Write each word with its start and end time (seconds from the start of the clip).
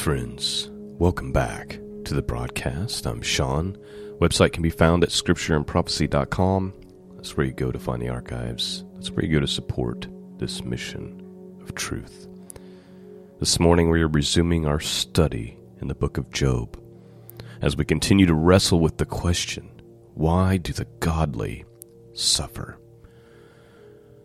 Friends. 0.00 0.70
Welcome 0.98 1.30
back 1.30 1.78
to 2.06 2.14
the 2.14 2.22
broadcast. 2.22 3.06
I'm 3.06 3.20
Sean. 3.20 3.76
Website 4.18 4.54
can 4.54 4.62
be 4.62 4.70
found 4.70 5.04
at 5.04 5.10
scriptureandprophecy.com. 5.10 6.72
That's 7.16 7.36
where 7.36 7.44
you 7.44 7.52
go 7.52 7.70
to 7.70 7.78
find 7.78 8.00
the 8.00 8.08
archives. 8.08 8.82
That's 8.94 9.10
where 9.10 9.26
you 9.26 9.30
go 9.30 9.40
to 9.40 9.46
support 9.46 10.06
this 10.38 10.64
mission 10.64 11.58
of 11.60 11.74
truth. 11.74 12.26
This 13.40 13.60
morning 13.60 13.90
we 13.90 14.00
are 14.00 14.08
resuming 14.08 14.64
our 14.64 14.80
study 14.80 15.58
in 15.82 15.88
the 15.88 15.94
book 15.94 16.16
of 16.16 16.30
Job 16.30 16.82
as 17.60 17.76
we 17.76 17.84
continue 17.84 18.24
to 18.24 18.34
wrestle 18.34 18.80
with 18.80 18.96
the 18.96 19.04
question 19.04 19.68
why 20.14 20.56
do 20.56 20.72
the 20.72 20.86
godly 21.00 21.66
suffer? 22.14 22.78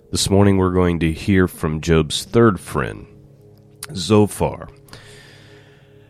This 0.10 0.30
morning 0.30 0.56
we're 0.56 0.72
going 0.72 1.02
to 1.02 1.12
hear 1.12 1.50
from 1.50 1.82
Job's 1.82 2.24
third 2.24 2.62
friend, 2.62 3.08
Zophar. 3.94 4.70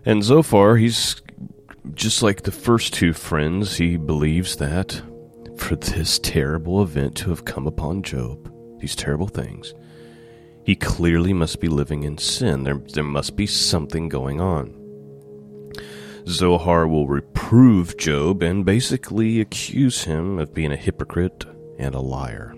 And 0.06 0.24
Zophar, 0.24 0.78
he's 0.78 1.22
just 1.96 2.22
like 2.22 2.44
the 2.44 2.52
first 2.52 2.94
two 2.94 3.12
friends, 3.12 3.78
he 3.78 3.98
believes 3.98 4.58
that 4.58 5.02
for 5.58 5.76
this 5.76 6.20
terrible 6.20 6.84
event 6.84 7.16
to 7.18 7.30
have 7.32 7.46
come 7.46 7.66
upon 7.66 8.04
Job, 8.04 8.52
these 8.80 8.96
terrible 8.96 9.28
things, 9.28 9.74
he 10.64 10.76
clearly 10.76 11.34
must 11.34 11.60
be 11.60 11.68
living 11.68 12.04
in 12.04 12.18
sin. 12.20 12.64
There, 12.64 12.78
there 12.94 13.04
must 13.04 13.36
be 13.36 13.48
something 13.48 14.10
going 14.10 14.40
on. 14.40 14.82
Zophar 16.28 16.88
will 16.88 17.08
reprove 17.08 17.98
Job 17.98 18.44
and 18.44 18.66
basically 18.66 19.42
accuse 19.42 20.04
him 20.04 20.40
of 20.40 20.54
being 20.54 20.72
a 20.72 20.78
hypocrite 20.78 21.46
and 21.78 21.96
a 21.96 22.00
liar. 22.00 22.56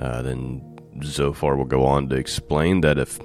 Uh, 0.00 0.22
then 0.22 0.78
Zophar 1.02 1.56
will 1.56 1.64
go 1.64 1.84
on 1.84 2.08
to 2.08 2.16
explain 2.16 2.80
that 2.80 2.98
if 2.98 3.18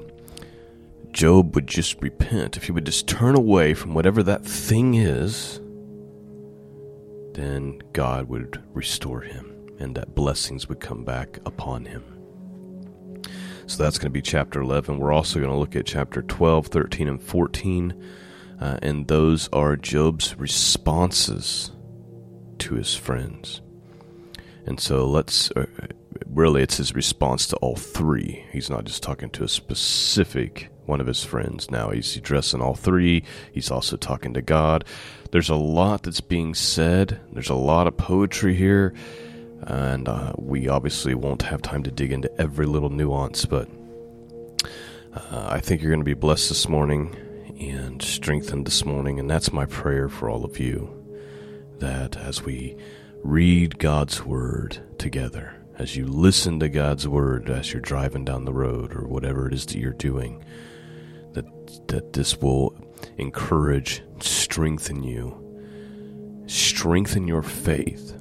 Job 1.20 1.53
would 1.53 1.67
just 1.67 2.02
repent, 2.02 2.56
if 2.56 2.64
he 2.64 2.72
would 2.72 2.86
just 2.86 3.06
turn 3.06 3.36
away 3.36 3.73
from 3.73 3.94
whatever 3.94 4.23
that 4.23 4.45
thing 4.45 4.94
is, 4.94 5.59
then 7.34 7.81
God 7.92 8.30
would 8.30 8.64
restore 8.73 9.20
him 9.20 9.67
and 9.80 9.95
that 9.97 10.16
blessings 10.16 10.70
would 10.70 10.80
come 10.80 11.03
back 11.03 11.40
upon 11.45 11.84
him. 11.84 12.06
So 13.67 13.84
that's 13.84 13.97
going 13.97 14.06
to 14.06 14.14
be 14.14 14.22
chapter 14.22 14.62
11. 14.62 14.97
We're 14.97 15.12
also 15.12 15.42
going 15.42 15.52
to 15.52 15.58
look 15.58 15.75
at 15.75 15.86
chapter 15.86 16.22
12, 16.22 16.67
13, 16.67 17.09
and 17.09 17.22
14. 17.22 18.02
Uh, 18.62 18.80
and 18.81 19.06
those 19.09 19.50
are 19.52 19.75
Job's 19.75 20.38
responses 20.38 21.72
to 22.59 22.75
his 22.75 22.95
friends. 22.95 23.62
And 24.66 24.80
so 24.80 25.06
let's 25.06 25.52
uh, 25.52 25.66
really, 26.28 26.62
it's 26.62 26.78
his 26.78 26.95
response 26.95 27.45
to 27.47 27.58
all 27.58 27.75
three. 27.75 28.45
He's 28.53 28.70
not 28.70 28.86
just 28.86 29.03
talking 29.03 29.30
to 29.31 29.44
a 29.44 29.50
specific 29.50 30.72
one 30.89 30.99
of 30.99 31.07
his 31.07 31.23
friends 31.23 31.71
now. 31.71 31.91
He's 31.91 32.17
addressing 32.17 32.61
all 32.61 32.75
three. 32.75 33.23
He's 33.51 33.71
also 33.71 33.95
talking 33.95 34.33
to 34.33 34.41
God. 34.41 34.83
There's 35.31 35.49
a 35.49 35.55
lot 35.55 36.03
that's 36.03 36.21
being 36.21 36.55
said, 36.55 37.19
there's 37.31 37.49
a 37.49 37.55
lot 37.55 37.87
of 37.87 37.95
poetry 37.95 38.55
here. 38.55 38.93
And 39.61 40.07
uh, 40.07 40.33
we 40.38 40.67
obviously 40.67 41.13
won't 41.13 41.44
have 41.44 41.61
time 41.61 41.83
to 41.83 41.91
dig 41.91 42.11
into 42.11 42.31
every 42.41 42.66
little 42.66 42.89
nuance, 42.89 43.45
but 43.45 43.69
uh, 45.13 45.47
I 45.49 45.59
think 45.59 45.81
you're 45.81 45.91
going 45.91 45.99
to 45.99 46.05
be 46.05 46.13
blessed 46.13 46.49
this 46.49 46.67
morning 46.67 47.16
and 47.59 48.01
strengthened 48.01 48.66
this 48.66 48.85
morning. 48.85 49.19
And 49.19 49.29
that's 49.29 49.51
my 49.51 49.66
prayer 49.66 50.07
for 50.07 50.29
all 50.29 50.45
of 50.45 50.59
you 50.59 50.95
that 51.79 52.17
as 52.17 52.44
we 52.44 52.78
read 53.23 53.79
God's 53.79 54.25
Word 54.25 54.79
together, 54.97 55.55
as 55.78 55.95
you 55.95 56.05
listen 56.05 56.59
to 56.61 56.69
God's 56.69 57.07
Word 57.07 57.49
as 57.49 57.73
you're 57.73 57.81
driving 57.81 58.25
down 58.25 58.45
the 58.45 58.53
road 58.53 58.95
or 58.95 59.07
whatever 59.07 59.47
it 59.47 59.53
is 59.53 59.66
that 59.67 59.78
you're 59.78 59.91
doing, 59.91 60.44
that, 61.88 62.13
this 62.13 62.38
will 62.38 62.75
encourage, 63.18 64.03
strengthen 64.19 65.03
you, 65.03 66.44
strengthen 66.47 67.28
your 67.28 67.41
faith, 67.41 68.13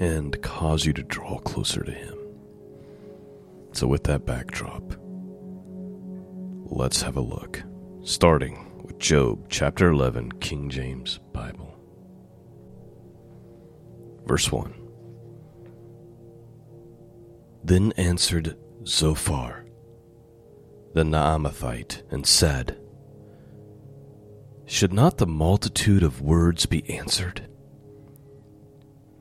and 0.00 0.40
cause 0.42 0.84
you 0.84 0.92
to 0.92 1.02
draw 1.02 1.38
closer 1.38 1.82
to 1.82 1.92
Him. 1.92 2.16
So, 3.72 3.86
with 3.86 4.04
that 4.04 4.26
backdrop, 4.26 4.82
let's 6.66 7.02
have 7.02 7.16
a 7.16 7.20
look, 7.20 7.62
starting 8.04 8.82
with 8.82 8.98
Job 8.98 9.46
chapter 9.48 9.90
11, 9.90 10.32
King 10.32 10.68
James 10.68 11.18
Bible. 11.32 11.74
Verse 14.26 14.50
1 14.50 14.74
Then 17.64 17.92
answered 17.92 18.56
Zophar, 18.86 19.61
the 20.94 21.02
Naamathite, 21.02 22.02
and 22.10 22.26
said, 22.26 22.78
Should 24.66 24.92
not 24.92 25.18
the 25.18 25.26
multitude 25.26 26.02
of 26.02 26.20
words 26.20 26.66
be 26.66 26.88
answered? 26.90 27.46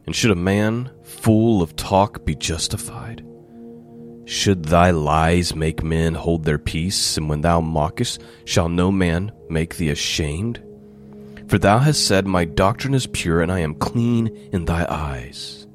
And 0.05 0.15
should 0.15 0.31
a 0.31 0.35
man 0.35 0.91
full 1.03 1.61
of 1.61 1.75
talk 1.75 2.25
be 2.25 2.35
justified? 2.35 3.25
Should 4.25 4.65
thy 4.65 4.91
lies 4.91 5.55
make 5.55 5.83
men 5.83 6.13
hold 6.13 6.45
their 6.45 6.57
peace, 6.57 7.17
and 7.17 7.27
when 7.27 7.41
thou 7.41 7.59
mockest, 7.59 8.21
shall 8.45 8.69
no 8.69 8.91
man 8.91 9.31
make 9.49 9.75
thee 9.75 9.89
ashamed? 9.89 10.63
For 11.47 11.57
thou 11.57 11.79
hast 11.79 12.07
said, 12.07 12.25
My 12.25 12.45
doctrine 12.45 12.93
is 12.93 13.07
pure, 13.07 13.41
and 13.41 13.51
I 13.51 13.59
am 13.59 13.75
clean 13.75 14.27
in 14.53 14.65
thy 14.65 14.85
eyes. 14.89 15.67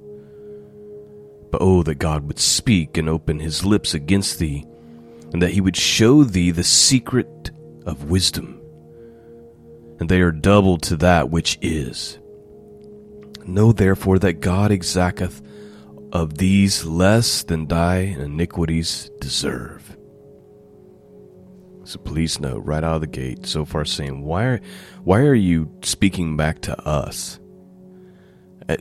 But 1.51 1.61
oh, 1.61 1.83
that 1.83 1.97
God 1.97 2.27
would 2.27 2.39
speak 2.39 2.97
and 2.97 3.09
open 3.09 3.39
his 3.39 3.65
lips 3.65 3.93
against 3.93 4.39
thee, 4.39 4.65
and 5.33 5.43
that 5.43 5.53
he 5.53 5.61
would 5.61 5.77
show 5.77 6.25
thee 6.25 6.51
the 6.51 6.65
secret 6.65 7.51
of 7.85 8.11
wisdom. 8.11 8.61
And 9.99 10.09
they 10.09 10.21
are 10.21 10.33
double 10.33 10.79
to 10.79 10.97
that 10.97 11.31
which 11.31 11.59
is. 11.63 12.19
Know 13.47 13.73
therefore 13.73 14.19
that 14.19 14.41
God 14.41 14.71
exacteth 14.71 15.41
of 16.13 16.39
these 16.39 16.85
less 16.85 17.43
than 17.43 17.67
thy 17.67 17.99
iniquities 17.99 19.11
deserve. 19.21 19.97
So 21.85 21.99
please 22.01 22.41
note 22.41 22.65
right 22.65 22.83
out 22.83 22.97
of 22.97 23.01
the 23.03 23.07
gate, 23.07 23.47
Zophar 23.47 23.85
saying, 23.85 24.23
"Why 24.23 24.45
are, 24.45 24.61
why 25.05 25.21
are 25.21 25.35
you 25.35 25.71
speaking 25.83 26.37
back 26.37 26.61
to 26.63 26.77
us?" 26.87 27.39
Uh, 28.69 28.77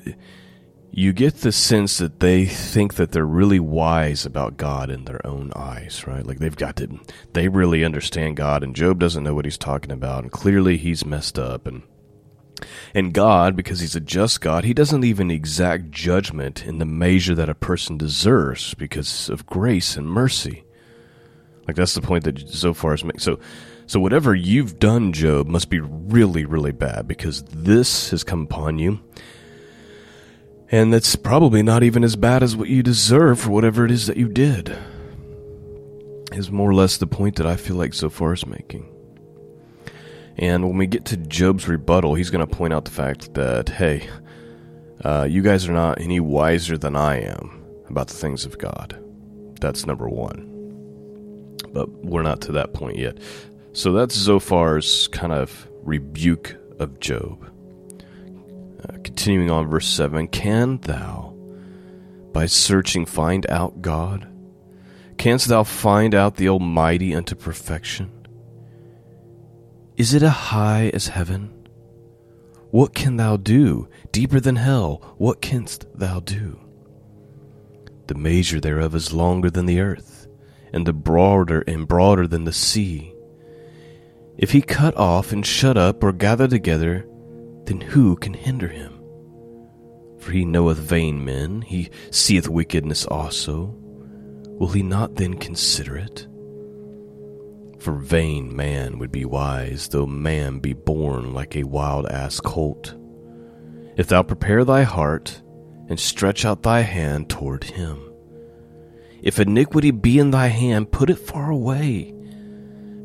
you 0.97 1.11
get 1.11 1.41
the 1.41 1.51
sense 1.51 1.97
that 1.97 2.21
they 2.21 2.45
think 2.45 2.93
that 2.93 3.11
they're 3.11 3.25
really 3.25 3.59
wise 3.59 4.25
about 4.25 4.55
God 4.55 4.89
in 4.89 5.03
their 5.03 5.25
own 5.27 5.51
eyes, 5.53 6.07
right? 6.07 6.25
Like 6.25 6.39
they've 6.39 6.55
got 6.55 6.77
to, 6.77 6.99
they 7.33 7.49
really 7.49 7.83
understand 7.83 8.37
God, 8.37 8.63
and 8.63 8.73
Job 8.73 8.97
doesn't 8.97 9.23
know 9.23 9.33
what 9.33 9.43
he's 9.43 9.57
talking 9.57 9.91
about, 9.91 10.23
and 10.23 10.31
clearly 10.31 10.77
he's 10.77 11.05
messed 11.05 11.37
up, 11.37 11.67
and 11.67 11.83
and 12.93 13.13
God, 13.13 13.57
because 13.57 13.81
He's 13.81 13.97
a 13.97 13.99
just 13.99 14.39
God, 14.39 14.63
He 14.63 14.73
doesn't 14.73 15.01
leave 15.01 15.19
an 15.19 15.29
exact 15.29 15.91
judgment 15.91 16.65
in 16.65 16.77
the 16.77 16.85
measure 16.85 17.35
that 17.35 17.49
a 17.49 17.55
person 17.55 17.97
deserves 17.97 18.73
because 18.75 19.29
of 19.29 19.45
grace 19.45 19.97
and 19.97 20.07
mercy. 20.07 20.63
Like 21.67 21.75
that's 21.75 21.95
the 21.95 22.01
point 22.01 22.23
that 22.23 22.39
Zophar 22.39 22.93
is 22.93 23.03
making. 23.03 23.19
So, 23.19 23.39
so 23.87 23.99
whatever 23.99 24.33
you've 24.33 24.79
done, 24.79 25.11
Job, 25.11 25.47
must 25.47 25.69
be 25.69 25.81
really, 25.81 26.45
really 26.45 26.71
bad 26.71 27.09
because 27.09 27.43
this 27.43 28.11
has 28.11 28.23
come 28.23 28.43
upon 28.43 28.79
you, 28.79 29.01
and 30.71 30.93
that's 30.93 31.15
probably 31.15 31.61
not 31.63 31.83
even 31.83 32.03
as 32.03 32.15
bad 32.15 32.43
as 32.43 32.55
what 32.55 32.69
you 32.69 32.81
deserve 32.81 33.39
for 33.39 33.51
whatever 33.51 33.85
it 33.85 33.91
is 33.91 34.07
that 34.07 34.17
you 34.17 34.27
did. 34.27 34.75
Is 36.31 36.51
more 36.51 36.69
or 36.69 36.73
less 36.73 36.97
the 36.97 37.07
point 37.07 37.35
that 37.37 37.45
I 37.45 37.55
feel 37.55 37.75
like 37.75 37.93
Zophar 37.93 38.33
is 38.33 38.45
making. 38.45 38.91
And 40.37 40.65
when 40.65 40.77
we 40.77 40.87
get 40.87 41.05
to 41.05 41.17
Job's 41.17 41.67
rebuttal, 41.67 42.15
he's 42.15 42.29
going 42.29 42.45
to 42.45 42.55
point 42.55 42.73
out 42.73 42.85
the 42.85 42.91
fact 42.91 43.33
that, 43.35 43.69
hey, 43.69 44.07
uh, 45.03 45.27
you 45.29 45.41
guys 45.41 45.67
are 45.67 45.73
not 45.73 46.01
any 46.01 46.19
wiser 46.19 46.77
than 46.77 46.95
I 46.95 47.21
am 47.21 47.63
about 47.89 48.07
the 48.07 48.15
things 48.15 48.45
of 48.45 48.57
God. 48.57 48.99
That's 49.61 49.85
number 49.85 50.09
one. 50.09 50.51
But 51.71 51.89
we're 52.03 52.21
not 52.21 52.41
to 52.41 52.51
that 52.53 52.73
point 52.73 52.97
yet. 52.97 53.17
So 53.73 53.93
that's 53.93 54.17
Zophar's 54.17 55.07
kind 55.09 55.31
of 55.31 55.67
rebuke 55.83 56.55
of 56.79 56.99
Job. 56.99 57.49
Continuing 59.03 59.51
on, 59.51 59.67
verse 59.67 59.87
7 59.87 60.27
Can 60.27 60.77
thou, 60.79 61.33
by 62.31 62.45
searching, 62.45 63.05
find 63.05 63.49
out 63.49 63.81
God? 63.81 64.27
Canst 65.17 65.47
thou 65.47 65.63
find 65.63 66.13
out 66.13 66.35
the 66.35 66.49
Almighty 66.49 67.15
unto 67.15 67.35
perfection? 67.35 68.11
Is 69.97 70.13
it 70.13 70.23
as 70.23 70.31
high 70.31 70.91
as 70.93 71.07
heaven? 71.07 71.67
What 72.71 72.93
can 72.93 73.15
thou 73.15 73.37
do? 73.37 73.87
Deeper 74.11 74.41
than 74.41 74.57
hell, 74.57 75.15
what 75.17 75.41
canst 75.41 75.85
thou 75.93 76.19
do? 76.19 76.59
The 78.07 78.15
measure 78.15 78.59
thereof 78.59 78.93
is 78.93 79.13
longer 79.13 79.49
than 79.49 79.65
the 79.65 79.79
earth, 79.79 80.27
and 80.73 80.85
the 80.85 80.93
broader 80.93 81.61
and 81.61 81.87
broader 81.87 82.27
than 82.27 82.43
the 82.43 82.51
sea. 82.51 83.13
If 84.37 84.51
he 84.51 84.61
cut 84.61 84.97
off 84.97 85.31
and 85.31 85.45
shut 85.45 85.77
up 85.77 86.03
or 86.03 86.11
gather 86.11 86.47
together, 86.47 87.07
then 87.65 87.81
who 87.81 88.15
can 88.15 88.33
hinder 88.33 88.67
him? 88.67 89.01
For 90.19 90.31
he 90.31 90.45
knoweth 90.45 90.77
vain 90.77 91.23
men, 91.23 91.61
he 91.61 91.89
seeth 92.11 92.47
wickedness 92.47 93.05
also. 93.05 93.75
Will 94.59 94.69
he 94.69 94.83
not 94.83 95.15
then 95.15 95.35
consider 95.35 95.97
it? 95.97 96.27
For 97.79 97.93
vain 97.93 98.55
man 98.55 98.97
would 98.99 99.11
be 99.11 99.25
wise, 99.25 99.89
though 99.89 100.07
man 100.07 100.59
be 100.59 100.73
born 100.73 101.33
like 101.33 101.55
a 101.55 101.63
wild 101.63 102.07
ass 102.07 102.39
colt. 102.39 102.95
If 103.97 104.07
thou 104.07 104.23
prepare 104.23 104.63
thy 104.65 104.83
heart, 104.83 105.41
and 105.87 105.99
stretch 105.99 106.45
out 106.45 106.63
thy 106.63 106.81
hand 106.81 107.29
toward 107.29 107.63
him. 107.63 108.01
If 109.21 109.39
iniquity 109.39 109.91
be 109.91 110.19
in 110.19 110.31
thy 110.31 110.47
hand, 110.47 110.91
put 110.91 111.09
it 111.09 111.19
far 111.19 111.51
away, 111.51 112.09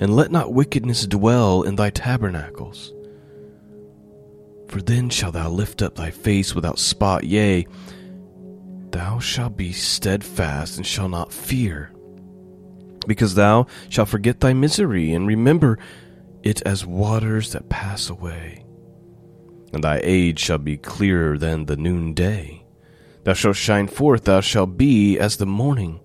and 0.00 0.16
let 0.16 0.30
not 0.30 0.52
wickedness 0.52 1.06
dwell 1.06 1.62
in 1.62 1.76
thy 1.76 1.90
tabernacles. 1.90 2.94
For 4.70 4.80
then 4.80 5.10
shalt 5.10 5.34
thou 5.34 5.50
lift 5.50 5.82
up 5.82 5.96
thy 5.96 6.10
face 6.10 6.54
without 6.54 6.78
spot, 6.78 7.24
yea, 7.24 7.66
thou 8.90 9.18
shalt 9.18 9.56
be 9.56 9.72
steadfast 9.72 10.76
and 10.76 10.86
shalt 10.86 11.10
not 11.10 11.32
fear 11.32 11.92
because 13.06 13.34
thou 13.34 13.66
shalt 13.88 14.08
forget 14.08 14.40
thy 14.40 14.52
misery, 14.52 15.12
and 15.12 15.26
remember 15.26 15.78
it 16.42 16.62
as 16.62 16.86
waters 16.86 17.52
that 17.52 17.68
pass 17.68 18.08
away. 18.08 18.64
And 19.72 19.84
thy 19.84 20.00
age 20.02 20.38
shall 20.38 20.58
be 20.58 20.76
clearer 20.76 21.38
than 21.38 21.66
the 21.66 21.76
noonday. 21.76 22.64
Thou 23.24 23.32
shalt 23.32 23.56
shine 23.56 23.88
forth, 23.88 24.24
thou 24.24 24.40
shalt 24.40 24.76
be 24.76 25.18
as 25.18 25.36
the 25.36 25.46
morning. 25.46 26.00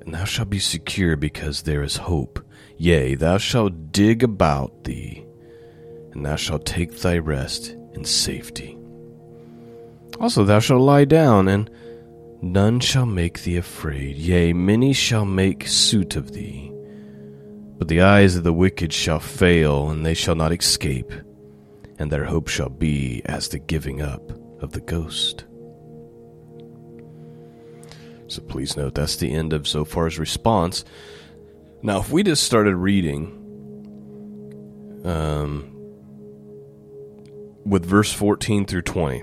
And 0.00 0.14
thou 0.14 0.24
shalt 0.24 0.50
be 0.50 0.58
secure 0.60 1.16
because 1.16 1.62
there 1.62 1.82
is 1.82 1.96
hope. 1.96 2.38
Yea, 2.78 3.16
thou 3.16 3.38
shalt 3.38 3.90
dig 3.90 4.22
about 4.22 4.84
thee, 4.84 5.25
and 6.16 6.26
thou 6.26 6.36
shalt 6.36 6.66
take 6.66 6.98
thy 7.00 7.18
rest 7.18 7.76
in 7.92 8.04
safety. 8.04 8.76
Also, 10.18 10.44
thou 10.44 10.58
shalt 10.58 10.80
lie 10.80 11.04
down 11.04 11.46
and 11.46 11.70
None 12.42 12.80
shall 12.80 13.06
make 13.06 13.42
thee 13.42 13.56
afraid, 13.56 14.16
yea, 14.16 14.52
many 14.52 14.92
shall 14.92 15.24
make 15.24 15.66
suit 15.66 16.16
of 16.16 16.32
thee. 16.32 16.70
But 17.78 17.88
the 17.88 18.02
eyes 18.02 18.36
of 18.36 18.44
the 18.44 18.52
wicked 18.52 18.92
shall 18.92 19.20
fail, 19.20 19.90
and 19.90 20.04
they 20.04 20.14
shall 20.14 20.34
not 20.34 20.52
escape, 20.52 21.12
and 21.98 22.10
their 22.10 22.24
hope 22.24 22.48
shall 22.48 22.68
be 22.68 23.22
as 23.24 23.48
the 23.48 23.58
giving 23.58 24.02
up 24.02 24.30
of 24.62 24.72
the 24.72 24.80
ghost. 24.80 25.44
So 28.28 28.42
please 28.42 28.76
note 28.76 28.94
that's 28.94 29.16
the 29.16 29.32
end 29.32 29.52
of 29.52 29.62
Zophar's 29.62 30.18
response. 30.18 30.84
Now, 31.82 32.00
if 32.00 32.10
we 32.10 32.22
just 32.22 32.44
started 32.44 32.76
reading 32.76 33.32
um, 35.04 35.75
with 37.66 37.84
verse 37.84 38.12
14 38.12 38.66
through 38.66 38.82
20, 38.82 39.22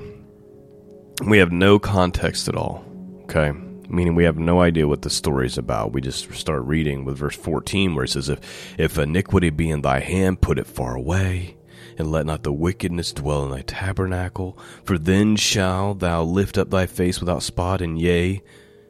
we 1.28 1.38
have 1.38 1.52
no 1.52 1.80
context 1.80 2.48
at 2.48 2.56
all 2.56 2.84
Okay. 3.24 3.52
Meaning 3.90 4.16
we 4.16 4.24
have 4.26 4.38
no 4.38 4.62
idea 4.62 4.88
what 4.88 5.02
the 5.02 5.10
story 5.10 5.46
is 5.46 5.58
about. 5.58 5.92
We 5.94 6.02
just 6.02 6.32
start 6.34 6.64
reading 6.64 7.06
with 7.06 7.18
verse 7.18 7.36
14 7.36 7.96
where 7.96 8.06
it 8.06 8.10
says, 8.10 8.30
If, 8.30 8.80
if 8.80 8.98
iniquity 8.98 9.50
be 9.50 9.70
in 9.70 9.82
thy 9.82 10.00
hand, 10.00 10.42
put 10.42 10.60
it 10.60 10.68
far 10.68 10.96
away, 10.96 11.58
and 11.98 12.12
let 12.12 12.26
not 12.26 12.44
the 12.44 12.54
wickedness 12.54 13.12
dwell 13.12 13.46
in 13.46 13.52
thy 13.52 13.62
tabernacle. 13.62 14.58
For 14.84 14.98
then 14.98 15.36
shall 15.36 15.94
thou 15.94 16.24
lift 16.24 16.58
up 16.58 16.70
thy 16.70 16.86
face 16.86 17.20
without 17.20 17.44
spot, 17.44 17.82
and 17.82 18.00
yea, 18.00 18.42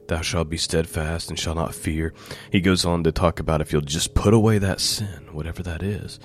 thou 0.08 0.22
shalt 0.22 0.50
be 0.50 0.58
steadfast 0.58 1.30
and 1.30 1.40
shall 1.40 1.56
not 1.56 1.76
fear. 1.76 2.14
He 2.52 2.62
goes 2.62 2.86
on 2.86 3.04
to 3.04 3.12
talk 3.12 3.40
about 3.40 3.62
if 3.62 3.72
you'll 3.72 3.82
just 3.82 4.14
put 4.14 4.34
away 4.34 4.58
that 4.60 4.80
sin, 4.80 5.30
whatever 5.32 5.64
that 5.64 5.82
is, 5.82 6.20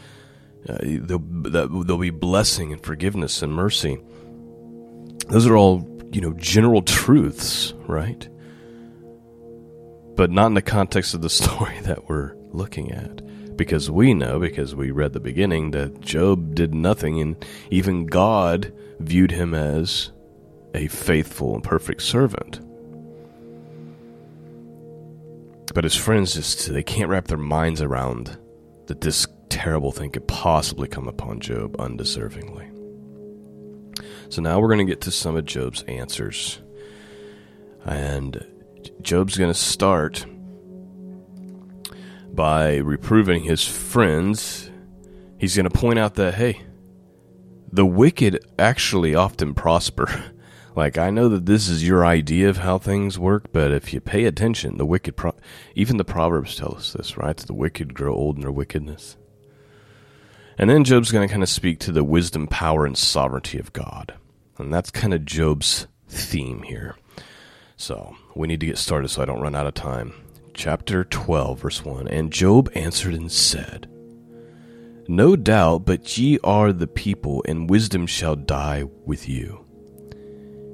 uh, 0.69 0.79
there'll, 0.83 1.85
there'll 1.85 1.99
be 1.99 2.11
blessing 2.11 2.73
and 2.73 2.83
forgiveness 2.83 3.43
and 3.43 3.53
mercy. 3.53 3.99
Those 5.29 5.47
are 5.47 5.57
all 5.57 5.87
you 6.13 6.21
know, 6.21 6.33
general 6.35 6.83
truths, 6.83 7.75
right? 7.87 8.29
But 10.17 10.31
not 10.31 10.47
in 10.47 10.55
the 10.55 10.63
context 10.63 11.15
of 11.15 11.23
the 11.23 11.31
story 11.31 11.79
that 11.81 12.09
we're 12.09 12.35
looking 12.51 12.93
at. 12.93 13.25
Because 13.57 13.91
we 13.91 14.15
know, 14.15 14.39
because 14.39 14.75
we 14.75 14.93
read 14.93 15.13
the 15.13 15.21
beginning, 15.21 15.73
that 15.73 16.01
Job 16.01 16.55
did 16.55 16.75
nothing, 16.75 17.21
and 17.21 17.45
even 17.71 18.07
God 18.07 18.73
viewed 19.01 19.33
him 19.33 19.53
as 19.53 20.13
a 20.75 20.87
faithful 20.87 21.57
and 21.57 21.65
perfect 21.65 22.03
servant. 22.03 22.61
But 25.75 25.85
his 25.85 25.97
friends 25.97 26.35
just, 26.35 26.73
they 26.73 26.85
can't 26.85 27.11
wrap 27.11 27.27
their 27.27 27.37
minds 27.37 27.83
around 27.83 28.39
that 28.87 29.01
this 29.01 29.27
terrible 29.49 29.93
thing 29.93 30.11
could 30.11 30.29
possibly 30.29 30.89
come 30.89 31.09
upon 31.09 31.41
Job 31.41 31.77
undeservingly. 31.77 32.75
So 34.31 34.43
now 34.43 34.61
we're 34.61 34.69
going 34.69 34.87
to 34.87 34.91
get 34.91 35.01
to 35.03 35.11
some 35.11 35.37
of 35.37 35.45
Job's 35.45 35.83
answers. 35.85 36.61
And 37.85 38.47
Job's 39.01 39.37
going 39.37 39.53
to 39.53 39.59
start 39.59 40.27
by 42.33 42.77
reproving 42.77 43.43
his 43.43 43.67
friends. 43.67 44.71
He's 45.39 45.57
going 45.57 45.69
to 45.69 45.77
point 45.77 45.99
out 45.99 46.15
that, 46.17 46.35
hey, 46.35 46.63
the 47.73 47.87
wicked 47.87 48.45
actually 48.59 49.15
often 49.15 49.55
prosper. 49.55 50.25
like, 50.77 50.99
I 50.99 51.11
know 51.11 51.29
that 51.31 51.47
this 51.47 51.69
is 51.69 51.87
your 51.87 52.05
idea 52.05 52.49
of 52.49 52.59
how 52.59 52.79
things 52.79 53.19
work, 53.19 53.51
but 53.53 53.73
if 53.73 53.93
you 53.93 54.01
pay 54.01 54.25
attention, 54.25 54.77
the 54.77 54.87
wicked, 54.87 55.17
pro- 55.17 55.37
even 55.75 55.97
the 55.97 56.05
Proverbs 56.05 56.57
tell 56.57 56.75
us 56.75 56.93
this, 56.93 57.17
right? 57.17 57.37
The 57.37 57.55
wicked 57.55 57.95
grow 57.95 58.15
old 58.15 58.37
in 58.37 58.43
their 58.43 58.53
wickedness. 58.53 59.17
And 60.59 60.69
then 60.69 60.83
Job's 60.83 61.13
going 61.13 61.27
to 61.27 61.33
kind 61.33 61.45
of 61.45 61.49
speak 61.49 61.79
to 61.81 61.93
the 61.93 62.03
wisdom, 62.03 62.49
power, 62.49 62.85
and 62.85 62.99
sovereignty 62.99 63.59
of 63.59 63.73
God. 63.73 64.15
And 64.59 64.75
that's 64.75 64.91
kind 64.91 65.15
of 65.15 65.25
Job's 65.25 65.87
theme 66.09 66.63
here. 66.63 66.97
So 67.77 68.17
we 68.35 68.49
need 68.49 68.59
to 68.61 68.67
get 68.67 68.77
started 68.77 69.09
so 69.09 69.23
I 69.23 69.25
don't 69.25 69.41
run 69.41 69.55
out 69.55 69.69
of 69.69 69.75
time. 69.75 70.13
Chapter 70.55 71.05
12, 71.05 71.61
verse 71.61 71.85
1 71.85 72.09
And 72.09 72.33
Job 72.33 72.69
answered 72.75 73.15
and 73.15 73.31
said, 73.31 73.89
No 75.07 75.37
doubt, 75.37 75.85
but 75.85 76.19
ye 76.19 76.41
are 76.43 76.73
the 76.73 76.89
people, 76.89 77.45
and 77.47 77.71
wisdom 77.71 78.09
shall 78.09 78.35
die 78.35 78.83
with 79.07 79.29
you. 79.29 79.65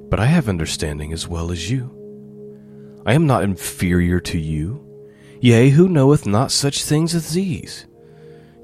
But 0.09 0.19
I 0.19 0.25
have 0.25 0.49
understanding 0.49 1.13
as 1.13 1.27
well 1.27 1.51
as 1.51 1.69
you. 1.69 1.91
I 3.05 3.13
am 3.13 3.27
not 3.27 3.43
inferior 3.43 4.19
to 4.21 4.39
you. 4.39 4.81
Yea, 5.41 5.69
who 5.69 5.87
knoweth 5.87 6.25
not 6.25 6.51
such 6.51 6.83
things 6.83 7.13
as 7.13 7.33
these? 7.33 7.85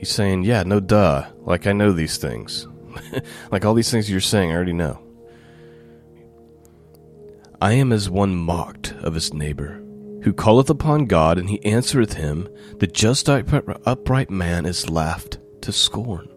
He's 0.02 0.10
saying, 0.10 0.46
Yeah, 0.46 0.64
no 0.64 0.80
duh. 0.80 1.30
Like 1.42 1.68
I 1.68 1.74
know 1.74 1.92
these 1.92 2.18
things. 2.18 2.68
like 3.52 3.64
all 3.64 3.76
these 3.76 3.92
things 3.92 4.10
you're 4.10 4.20
saying, 4.20 4.52
I 4.52 4.56
already 4.56 4.74
know. 4.74 5.00
I 7.62 7.74
am 7.74 7.92
as 7.94 8.10
one 8.10 8.36
mocked 8.36 8.94
of 9.04 9.14
his 9.14 9.32
neighbor, 9.32 9.76
who 10.24 10.34
calleth 10.34 10.72
upon 10.72 11.06
God, 11.06 11.38
and 11.38 11.48
he 11.48 11.64
answereth 11.64 12.14
him. 12.14 12.50
The 12.80 12.88
just 12.88 13.30
upright 13.30 14.32
man 14.32 14.66
is 14.66 14.90
laughed 14.90 15.38
to 15.62 15.72
scorn. 15.72 16.28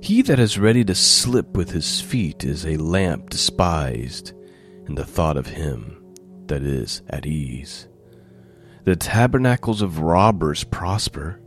He 0.00 0.22
that 0.22 0.38
is 0.38 0.56
ready 0.56 0.84
to 0.84 0.94
slip 0.94 1.56
with 1.56 1.70
his 1.70 2.00
feet 2.00 2.44
is 2.44 2.64
a 2.64 2.76
lamp 2.76 3.30
despised 3.30 4.32
in 4.86 4.94
the 4.94 5.04
thought 5.04 5.36
of 5.36 5.48
him 5.48 6.14
that 6.46 6.62
is 6.62 7.02
at 7.10 7.26
ease. 7.26 7.88
The 8.84 8.94
tabernacles 8.94 9.82
of 9.82 9.98
robbers 9.98 10.62
prosper, 10.62 11.40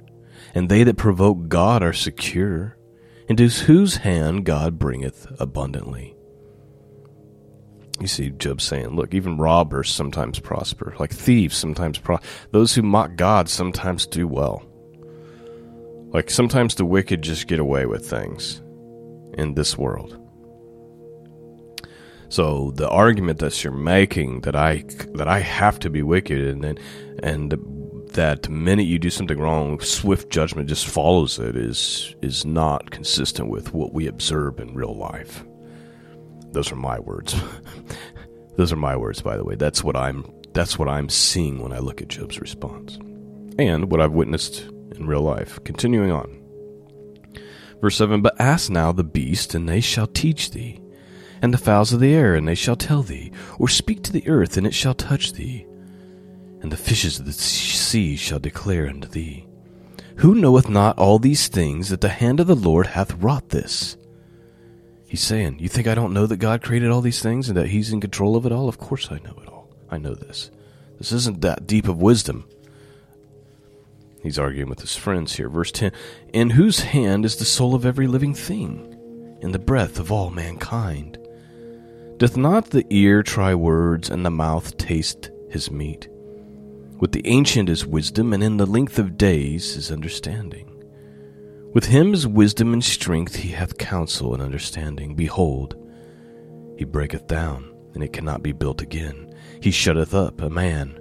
and 0.54 0.70
they 0.70 0.84
that 0.84 0.98
provoke 0.98 1.48
God 1.48 1.84
are 1.84 1.94
secure, 1.94 2.78
into 3.28 3.48
whose 3.48 3.98
hand 3.98 4.46
God 4.46 4.80
bringeth 4.80 5.28
abundantly. 5.40 6.16
You 8.00 8.08
see 8.08 8.30
Job 8.30 8.62
saying, 8.62 8.96
"Look, 8.96 9.14
even 9.14 9.38
robbers 9.38 9.90
sometimes 9.92 10.40
prosper, 10.40 10.96
like 11.00 11.12
thieves 11.12 11.58
sometimes 11.58 11.98
pro. 11.98 12.20
Those 12.52 12.76
who 12.76 12.84
mock 12.84 13.16
God 13.16 13.50
sometimes 13.50 14.06
do 14.06 14.28
well. 14.28 14.64
Like 16.14 16.30
sometimes 16.30 16.76
the 16.76 16.86
wicked 16.86 17.22
just 17.22 17.48
get 17.48 17.60
away 17.60 17.86
with 17.86 18.08
things 18.08 18.62
in 19.34 19.56
this 19.56 19.78
world." 19.78 20.20
So 22.30 22.72
the 22.76 22.90
argument 22.90 23.40
that 23.40 23.64
you're 23.64 23.74
making 23.74 24.42
that 24.42 24.56
I 24.56 24.84
that 25.16 25.28
I 25.28 25.40
have 25.40 25.80
to 25.80 25.90
be 25.90 26.04
wicked 26.04 26.40
and 26.40 26.64
and, 26.66 26.80
and 27.24 27.56
that 28.18 28.42
the 28.42 28.50
minute 28.50 28.88
you 28.88 28.98
do 28.98 29.12
something 29.12 29.40
wrong, 29.40 29.80
swift 29.80 30.32
judgment 30.32 30.68
just 30.68 30.88
follows 30.88 31.38
it 31.38 31.56
is 31.56 32.16
is 32.24 32.46
not 32.46 32.90
consistent 32.90 33.48
with 33.48 33.74
what 33.74 33.94
we 33.94 34.08
observe 34.08 34.60
in 34.60 34.74
real 34.74 34.98
life. 34.98 35.46
Those 36.52 36.72
are 36.72 36.76
my 36.76 37.00
words. 37.00 37.36
Those 38.58 38.74
are 38.74 38.78
my 38.78 38.96
words, 38.96 39.22
by 39.22 39.38
the 39.38 39.44
way. 39.44 39.54
That's 39.54 39.84
what 39.84 39.96
I'm. 39.96 40.26
That's 40.54 40.80
what 40.80 40.90
I'm 40.90 41.10
seeing 41.10 41.60
when 41.60 41.72
I 41.72 41.78
look 41.78 42.02
at 42.02 42.08
Job's 42.08 42.42
response, 42.42 42.98
and 43.60 43.92
what 43.92 44.02
I've 44.02 44.14
witnessed 44.14 44.64
in 44.96 45.06
real 45.06 45.22
life. 45.22 45.64
Continuing 45.64 46.12
on, 46.12 46.42
verse 47.82 47.98
seven. 47.98 48.24
But 48.24 48.42
ask 48.42 48.72
now 48.72 48.92
the 48.92 49.04
beast, 49.04 49.54
and 49.54 49.70
they 49.70 49.80
shall 49.80 50.08
teach 50.08 50.50
thee, 50.50 50.82
and 51.40 51.54
the 51.54 51.60
fowls 51.60 51.94
of 51.94 52.00
the 52.00 52.16
air, 52.16 52.34
and 52.34 52.48
they 52.48 52.56
shall 52.56 52.76
tell 52.76 53.04
thee, 53.04 53.32
or 53.60 53.68
speak 53.68 54.02
to 54.06 54.12
the 54.12 54.28
earth, 54.28 54.58
and 54.58 54.66
it 54.66 54.74
shall 54.74 54.96
touch 54.96 55.34
thee, 55.34 55.67
and 56.62 56.72
the 56.72 56.78
fishes 56.78 57.20
of 57.20 57.26
the 57.26 57.34
sea 57.34 58.16
shall 58.16 58.40
declare 58.40 58.88
unto 58.88 59.08
thee. 59.08 59.48
Who 60.18 60.34
knoweth 60.34 60.70
not 60.70 60.98
all 60.98 61.20
these 61.20 61.48
things 61.48 61.90
that 61.90 62.02
the 62.02 62.10
hand 62.10 62.40
of 62.40 62.48
the 62.48 62.56
Lord 62.56 62.88
hath 62.88 63.14
wrought 63.16 63.50
this? 63.50 63.98
He's 65.08 65.22
saying, 65.22 65.60
You 65.60 65.70
think 65.70 65.88
I 65.88 65.96
don't 65.96 66.14
know 66.14 66.26
that 66.26 66.38
God 66.38 66.64
created 66.64 66.90
all 66.90 67.02
these 67.02 67.22
things 67.22 67.48
and 67.48 67.58
that 67.58 67.68
He's 67.68 67.94
in 67.94 68.02
control 68.02 68.36
of 68.36 68.46
it 68.46 68.52
all? 68.52 68.68
Of 68.68 68.78
course 68.78 69.10
I 69.12 69.20
know 69.20 69.40
it 69.42 69.48
all. 69.48 69.70
I 69.90 69.98
know 69.98 70.16
this. 70.16 70.52
This 70.98 71.12
isn't 71.12 71.42
that 71.42 71.68
deep 71.68 71.88
of 71.88 72.02
wisdom. 72.02 72.48
He's 74.24 74.40
arguing 74.40 74.70
with 74.70 74.82
his 74.82 74.96
friends 74.96 75.36
here. 75.36 75.48
Verse 75.48 75.72
10 75.72 75.92
In 76.34 76.50
whose 76.50 76.82
hand 76.82 77.24
is 77.24 77.38
the 77.38 77.46
soul 77.46 77.76
of 77.76 77.86
every 77.86 78.08
living 78.08 78.34
thing, 78.34 79.38
and 79.42 79.54
the 79.54 79.60
breath 79.60 80.00
of 80.00 80.12
all 80.12 80.32
mankind? 80.32 81.18
Doth 82.18 82.36
not 82.36 82.72
the 82.72 82.86
ear 82.90 83.22
try 83.22 83.54
words, 83.54 84.10
and 84.10 84.26
the 84.26 84.32
mouth 84.32 84.76
taste 84.78 85.30
his 85.50 85.70
meat? 85.70 86.10
With 87.00 87.12
the 87.12 87.28
ancient 87.28 87.70
is 87.70 87.86
wisdom, 87.86 88.34
and 88.34 88.42
in 88.44 88.58
the 88.58 88.66
length 88.66 88.98
of 88.98 89.18
days 89.18 89.76
is 89.76 89.92
understanding. 89.92 90.74
With 91.74 91.86
him 91.86 92.14
is 92.14 92.26
wisdom 92.26 92.74
and 92.74 92.84
strength, 92.84 93.36
he 93.36 93.50
hath 93.50 93.78
counsel 93.78 94.34
and 94.34 94.42
understanding. 94.42 95.14
Behold, 95.14 95.76
he 96.76 96.86
breaketh 96.86 97.28
down, 97.28 97.72
and 97.94 98.04
it 98.04 98.14
cannot 98.14 98.42
be 98.42 98.52
built 98.52 98.82
again. 98.82 99.32
He 99.62 99.70
shutteth 99.70 100.16
up 100.16 100.42
a 100.42 100.50
man, 100.50 101.00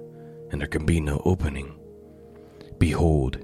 and 0.51 0.61
there 0.61 0.67
can 0.67 0.85
be 0.85 0.99
no 0.99 1.21
opening. 1.25 1.79
Behold, 2.77 3.43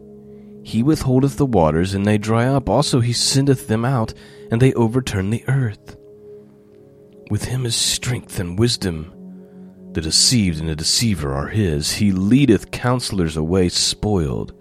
he 0.63 0.83
withholdeth 0.83 1.37
the 1.37 1.45
waters, 1.45 1.95
and 1.95 2.05
they 2.05 2.19
dry 2.19 2.45
up. 2.45 2.69
Also 2.69 2.99
he 2.99 3.13
sendeth 3.13 3.67
them 3.67 3.83
out, 3.83 4.13
and 4.51 4.61
they 4.61 4.73
overturn 4.73 5.31
the 5.31 5.43
earth. 5.47 5.97
With 7.31 7.45
him 7.45 7.65
is 7.65 7.75
strength 7.75 8.39
and 8.39 8.59
wisdom. 8.59 9.11
The 9.93 10.01
deceived 10.01 10.59
and 10.59 10.67
the 10.67 10.75
deceiver 10.75 11.31
are 11.33 11.49
his. 11.49 11.93
He 11.93 12.11
leadeth 12.11 12.71
counselors 12.71 13.37
away 13.37 13.69
spoiled, 13.69 14.51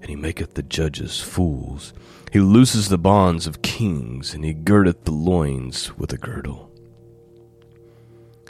and 0.00 0.08
he 0.08 0.14
maketh 0.14 0.54
the 0.54 0.62
judges 0.62 1.20
fools. 1.20 1.92
He 2.32 2.38
looses 2.38 2.88
the 2.88 2.98
bonds 2.98 3.48
of 3.48 3.62
kings, 3.62 4.34
and 4.34 4.44
he 4.44 4.52
girdeth 4.54 5.04
the 5.04 5.10
loins 5.10 5.96
with 5.98 6.12
a 6.12 6.18
girdle. 6.18 6.70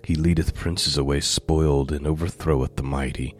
He 0.05 0.15
leadeth 0.15 0.55
princes 0.55 0.99
away 0.99 1.21
spoiled, 1.21 1.91
and 1.91 2.07
overthroweth 2.07 2.77
the 2.77 2.83
mighty. 2.83 3.35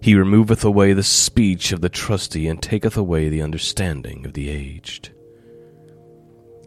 He 0.00 0.14
removeth 0.14 0.64
away 0.64 0.94
the 0.94 1.02
speech 1.02 1.72
of 1.72 1.82
the 1.82 1.90
trusty, 1.90 2.48
and 2.48 2.62
taketh 2.62 2.96
away 2.96 3.28
the 3.28 3.42
understanding 3.42 4.24
of 4.24 4.32
the 4.32 4.48
aged. 4.48 5.10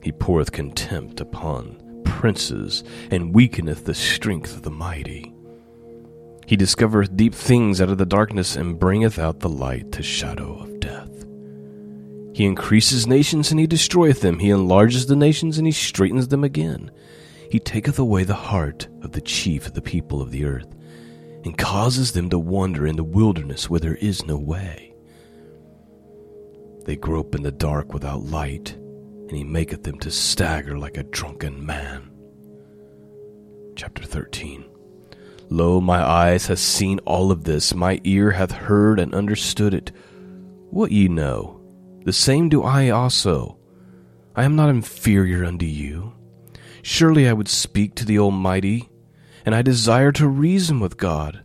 He 0.03 0.11
poureth 0.11 0.51
contempt 0.51 1.19
upon 1.19 1.82
princes, 2.03 2.83
and 3.11 3.33
weakeneth 3.33 3.85
the 3.85 3.93
strength 3.93 4.55
of 4.55 4.63
the 4.63 4.71
mighty. 4.71 5.33
He 6.45 6.57
discovereth 6.57 7.15
deep 7.15 7.33
things 7.33 7.81
out 7.81 7.89
of 7.89 7.97
the 7.97 8.05
darkness, 8.05 8.55
and 8.55 8.79
bringeth 8.79 9.17
out 9.17 9.39
the 9.39 9.49
light 9.49 9.91
to 9.93 10.03
shadow 10.03 10.59
of 10.59 10.79
death. 10.79 11.25
He 12.33 12.45
increases 12.45 13.07
nations, 13.07 13.51
and 13.51 13.59
he 13.59 13.67
destroyeth 13.67 14.21
them. 14.21 14.39
He 14.39 14.49
enlarges 14.49 15.05
the 15.05 15.15
nations, 15.15 15.57
and 15.57 15.67
he 15.67 15.71
straightens 15.71 16.27
them 16.27 16.43
again. 16.43 16.91
He 17.49 17.59
taketh 17.59 17.99
away 17.99 18.23
the 18.23 18.33
heart 18.33 18.87
of 19.01 19.11
the 19.11 19.21
chief 19.21 19.67
of 19.67 19.73
the 19.73 19.81
people 19.81 20.21
of 20.21 20.31
the 20.31 20.45
earth 20.45 20.73
and 21.45 21.57
causes 21.57 22.13
them 22.13 22.29
to 22.29 22.39
wander 22.39 22.87
in 22.87 22.95
the 22.95 23.03
wilderness 23.03 23.69
where 23.69 23.79
there 23.79 23.95
is 23.95 24.25
no 24.25 24.37
way. 24.37 24.93
They 26.85 26.95
grope 26.95 27.35
in 27.35 27.43
the 27.43 27.51
dark 27.51 27.93
without 27.93 28.23
light, 28.23 28.77
and 29.27 29.37
he 29.37 29.43
maketh 29.43 29.83
them 29.83 29.99
to 29.99 30.11
stagger 30.11 30.77
like 30.77 30.97
a 30.97 31.03
drunken 31.03 31.65
man. 31.65 32.09
Chapter 33.75 34.03
13 34.03 34.65
Lo, 35.49 35.79
my 35.79 36.01
eyes 36.01 36.47
hath 36.47 36.59
seen 36.59 36.99
all 36.99 37.31
of 37.31 37.43
this, 37.43 37.75
my 37.75 37.99
ear 38.03 38.31
hath 38.31 38.51
heard 38.51 38.99
and 38.99 39.13
understood 39.13 39.73
it. 39.73 39.91
What 40.69 40.91
ye 40.91 41.07
know, 41.07 41.61
the 42.05 42.13
same 42.13 42.49
do 42.49 42.63
I 42.63 42.89
also. 42.89 43.57
I 44.35 44.45
am 44.45 44.55
not 44.55 44.69
inferior 44.69 45.45
unto 45.45 45.65
you. 45.65 46.13
Surely 46.81 47.27
I 47.27 47.33
would 47.33 47.47
speak 47.47 47.95
to 47.95 48.05
the 48.05 48.19
Almighty 48.19 48.89
and 49.45 49.53
I 49.53 49.61
desire 49.61 50.11
to 50.13 50.27
reason 50.27 50.79
with 50.79 50.97
God. 50.97 51.43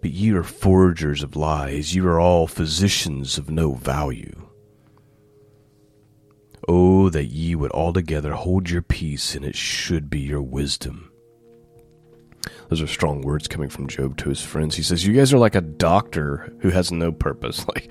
But 0.00 0.12
ye 0.12 0.32
are 0.32 0.42
forgers 0.42 1.22
of 1.22 1.36
lies, 1.36 1.94
ye 1.94 2.00
are 2.00 2.18
all 2.18 2.46
physicians 2.46 3.36
of 3.36 3.50
no 3.50 3.74
value. 3.74 4.48
Oh, 6.68 7.08
that 7.08 7.26
ye 7.26 7.54
would 7.54 7.72
altogether 7.72 8.32
hold 8.32 8.70
your 8.70 8.82
peace, 8.82 9.34
and 9.34 9.44
it 9.44 9.56
should 9.56 10.10
be 10.10 10.20
your 10.20 10.42
wisdom. 10.42 11.10
Those 12.68 12.82
are 12.82 12.86
strong 12.86 13.22
words 13.22 13.48
coming 13.48 13.68
from 13.68 13.88
Job 13.88 14.16
to 14.18 14.28
his 14.28 14.40
friends. 14.40 14.76
He 14.76 14.82
says, 14.82 15.06
You 15.06 15.12
guys 15.12 15.32
are 15.32 15.38
like 15.38 15.54
a 15.54 15.60
doctor 15.60 16.52
who 16.60 16.70
has 16.70 16.92
no 16.92 17.12
purpose. 17.12 17.64
Like, 17.74 17.90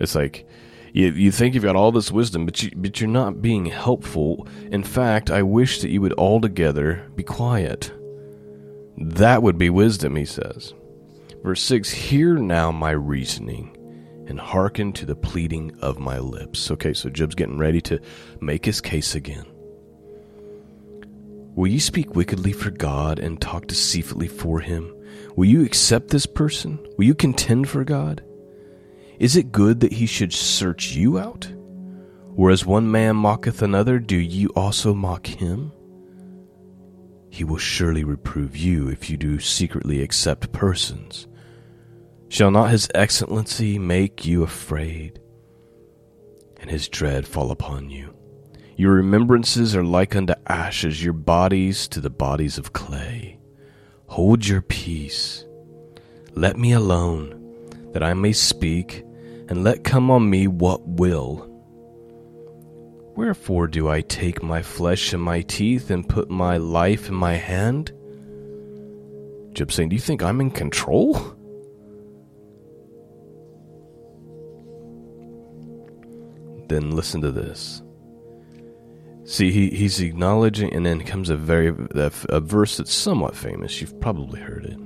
it's 0.00 0.14
like, 0.14 0.46
you, 0.92 1.10
you 1.10 1.32
think 1.32 1.54
you've 1.54 1.64
got 1.64 1.76
all 1.76 1.92
this 1.92 2.12
wisdom, 2.12 2.44
but, 2.44 2.62
you, 2.62 2.70
but 2.76 3.00
you're 3.00 3.08
not 3.10 3.42
being 3.42 3.66
helpful. 3.66 4.46
In 4.70 4.84
fact, 4.84 5.30
I 5.30 5.42
wish 5.42 5.80
that 5.80 5.90
you 5.90 6.00
would 6.00 6.12
altogether 6.14 7.10
be 7.16 7.22
quiet. 7.24 7.92
That 8.96 9.42
would 9.42 9.58
be 9.58 9.70
wisdom, 9.70 10.16
he 10.16 10.24
says. 10.24 10.74
Verse 11.42 11.62
6 11.62 11.90
Hear 11.90 12.36
now 12.36 12.70
my 12.70 12.90
reasoning 12.90 13.76
and 14.28 14.38
hearken 14.38 14.92
to 14.92 15.06
the 15.06 15.16
pleading 15.16 15.76
of 15.80 15.98
my 15.98 16.18
lips. 16.18 16.70
Okay, 16.70 16.92
so 16.92 17.08
Job's 17.08 17.34
getting 17.34 17.58
ready 17.58 17.80
to 17.82 18.00
make 18.40 18.64
his 18.64 18.80
case 18.80 19.14
again. 19.14 19.46
Will 21.54 21.68
you 21.68 21.80
speak 21.80 22.14
wickedly 22.14 22.52
for 22.52 22.70
God 22.70 23.18
and 23.18 23.40
talk 23.40 23.66
deceitfully 23.66 24.28
for 24.28 24.60
him? 24.60 24.94
Will 25.36 25.46
you 25.46 25.64
accept 25.64 26.08
this 26.08 26.26
person? 26.26 26.78
Will 26.96 27.06
you 27.06 27.14
contend 27.14 27.68
for 27.68 27.84
God? 27.84 28.22
Is 29.18 29.36
it 29.36 29.52
good 29.52 29.80
that 29.80 29.92
he 29.92 30.06
should 30.06 30.32
search 30.32 30.92
you 30.92 31.18
out? 31.18 31.52
Or 32.36 32.50
as 32.50 32.64
one 32.64 32.90
man 32.90 33.16
mocketh 33.16 33.62
another, 33.62 33.98
do 33.98 34.16
you 34.16 34.48
also 34.50 34.94
mock 34.94 35.26
him? 35.26 35.72
He 37.30 37.44
will 37.44 37.58
surely 37.58 38.02
reprove 38.02 38.56
you 38.56 38.88
if 38.88 39.08
you 39.10 39.16
do 39.16 39.38
secretly 39.38 40.02
accept 40.02 40.52
persons. 40.52 41.27
Shall 42.30 42.50
not 42.50 42.70
his 42.70 42.88
excellency 42.94 43.78
make 43.78 44.26
you 44.26 44.42
afraid, 44.42 45.18
and 46.60 46.70
his 46.70 46.88
dread 46.88 47.26
fall 47.26 47.50
upon 47.50 47.88
you? 47.88 48.14
Your 48.76 48.92
remembrances 48.92 49.74
are 49.74 49.82
like 49.82 50.14
unto 50.14 50.34
ashes, 50.46 51.02
your 51.02 51.14
bodies 51.14 51.88
to 51.88 52.00
the 52.00 52.10
bodies 52.10 52.58
of 52.58 52.74
clay. 52.74 53.38
Hold 54.06 54.46
your 54.46 54.60
peace. 54.60 55.46
Let 56.34 56.58
me 56.58 56.72
alone, 56.72 57.90
that 57.92 58.02
I 58.02 58.12
may 58.12 58.32
speak, 58.32 59.04
and 59.48 59.64
let 59.64 59.82
come 59.82 60.10
on 60.10 60.28
me 60.28 60.46
what 60.46 60.86
will. 60.86 61.46
Wherefore 63.16 63.66
do 63.66 63.88
I 63.88 64.02
take 64.02 64.42
my 64.42 64.62
flesh 64.62 65.14
in 65.14 65.20
my 65.20 65.40
teeth 65.40 65.90
and 65.90 66.08
put 66.08 66.30
my 66.30 66.58
life 66.58 67.08
in 67.08 67.14
my 67.14 67.34
hand? 67.34 67.90
Job 69.54 69.72
saying, 69.72 69.88
Do 69.88 69.96
you 69.96 70.00
think 70.00 70.22
I'm 70.22 70.42
in 70.42 70.50
control? 70.50 71.37
Then 76.68 76.90
listen 76.92 77.20
to 77.22 77.32
this. 77.32 77.82
See, 79.24 79.50
he, 79.50 79.68
he's 79.70 80.00
acknowledging, 80.00 80.72
and 80.72 80.86
then 80.86 81.02
comes 81.02 81.28
a 81.28 81.36
very 81.36 81.68
a, 81.94 82.40
verse 82.40 82.78
that's 82.78 82.94
somewhat 82.94 83.36
famous. 83.36 83.80
You've 83.80 84.00
probably 84.00 84.40
heard 84.40 84.64
it. 84.64 84.78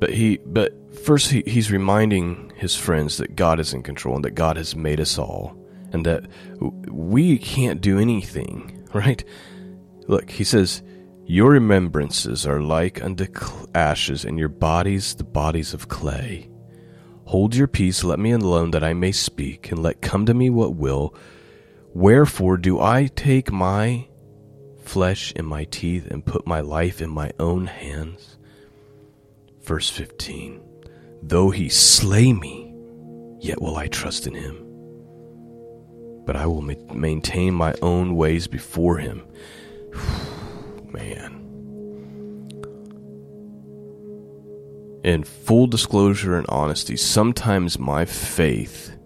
But 0.00 0.10
he, 0.10 0.38
but 0.38 0.72
first 1.04 1.30
he, 1.30 1.44
he's 1.46 1.70
reminding 1.70 2.52
his 2.56 2.74
friends 2.74 3.18
that 3.18 3.36
God 3.36 3.60
is 3.60 3.72
in 3.72 3.84
control 3.84 4.16
and 4.16 4.24
that 4.24 4.34
God 4.34 4.56
has 4.56 4.74
made 4.74 4.98
us 4.98 5.16
all 5.16 5.56
and 5.92 6.04
that 6.06 6.26
we 6.60 7.38
can't 7.38 7.80
do 7.80 8.00
anything, 8.00 8.84
right? 8.92 9.24
Look, 10.08 10.28
he 10.28 10.42
says, 10.42 10.82
Your 11.24 11.50
remembrances 11.50 12.46
are 12.46 12.60
like 12.60 13.02
unto 13.02 13.28
ashes, 13.74 14.24
and 14.24 14.38
your 14.38 14.48
bodies 14.48 15.14
the 15.14 15.24
bodies 15.24 15.72
of 15.72 15.88
clay. 15.88 16.50
Hold 17.26 17.54
your 17.54 17.66
peace, 17.66 18.04
let 18.04 18.18
me 18.18 18.32
alone, 18.32 18.70
that 18.72 18.84
I 18.84 18.94
may 18.94 19.12
speak, 19.12 19.70
and 19.70 19.82
let 19.82 20.02
come 20.02 20.26
to 20.26 20.34
me 20.34 20.50
what 20.50 20.76
will. 20.76 21.14
Wherefore 21.94 22.56
do 22.56 22.80
I 22.80 23.06
take 23.06 23.52
my 23.52 24.06
flesh 24.82 25.32
in 25.32 25.46
my 25.46 25.64
teeth 25.64 26.06
and 26.10 26.26
put 26.26 26.46
my 26.46 26.60
life 26.60 27.00
in 27.00 27.10
my 27.10 27.32
own 27.38 27.66
hands? 27.66 28.36
Verse 29.62 29.88
15 29.88 30.60
Though 31.22 31.50
he 31.50 31.68
slay 31.68 32.32
me, 32.32 32.74
yet 33.40 33.60
will 33.62 33.76
I 33.76 33.86
trust 33.86 34.26
in 34.26 34.34
him 34.34 34.64
but 36.24 36.36
I 36.36 36.46
will 36.46 36.62
ma- 36.62 36.74
maintain 36.92 37.54
my 37.54 37.74
own 37.82 38.16
ways 38.16 38.46
before 38.46 38.98
him. 38.98 39.22
Man. 40.92 41.43
In 45.04 45.22
full 45.22 45.66
disclosure 45.66 46.36
and 46.36 46.46
honesty, 46.48 46.96
sometimes 46.96 47.78
my 47.78 48.06
faith 48.06 48.96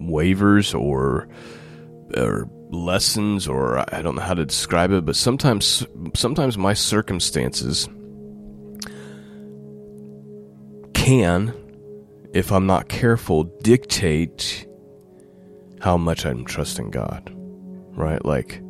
wavers 0.00 0.72
or 0.74 1.28
or 2.16 2.48
lessons 2.70 3.46
or 3.46 3.78
I 3.94 4.00
don't 4.00 4.14
know 4.16 4.22
how 4.22 4.34
to 4.34 4.46
describe 4.46 4.90
it, 4.90 5.04
but 5.04 5.16
sometimes 5.16 5.86
sometimes 6.14 6.56
my 6.56 6.72
circumstances 6.72 7.88
can 10.94 11.52
if 12.32 12.52
I'm 12.52 12.66
not 12.66 12.88
careful 12.88 13.44
dictate 13.62 14.66
how 15.80 15.96
much 15.96 16.26
I'm 16.26 16.44
trusting 16.44 16.90
God, 16.90 17.32
right? 17.96 18.24
Like, 18.24 18.62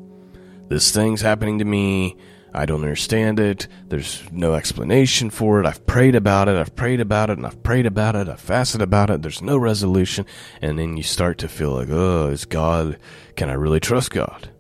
this 0.68 0.90
thing's 0.90 1.20
happening 1.20 1.58
to 1.58 1.64
me. 1.64 2.16
I 2.54 2.64
don't 2.66 2.82
understand 2.82 3.38
it. 3.38 3.68
There's 3.88 4.22
no 4.32 4.54
explanation 4.54 5.30
for 5.30 5.60
it. 5.60 5.66
I've 5.66 5.86
prayed 5.86 6.14
about 6.14 6.48
it. 6.48 6.56
I've 6.56 6.74
prayed 6.74 7.00
about 7.00 7.30
it 7.30 7.36
and 7.38 7.46
I've 7.46 7.62
prayed 7.62 7.86
about 7.86 8.16
it. 8.16 8.28
I've 8.28 8.40
fasted 8.40 8.80
about 8.80 9.10
it. 9.10 9.22
There's 9.22 9.42
no 9.42 9.56
resolution. 9.56 10.24
And 10.62 10.78
then 10.78 10.96
you 10.96 11.02
start 11.02 11.38
to 11.38 11.48
feel 11.48 11.72
like, 11.72 11.88
oh, 11.90 12.28
is 12.28 12.44
God, 12.44 12.98
can 13.36 13.50
I 13.50 13.54
really 13.54 13.80
trust 13.80 14.10
God? 14.10 14.50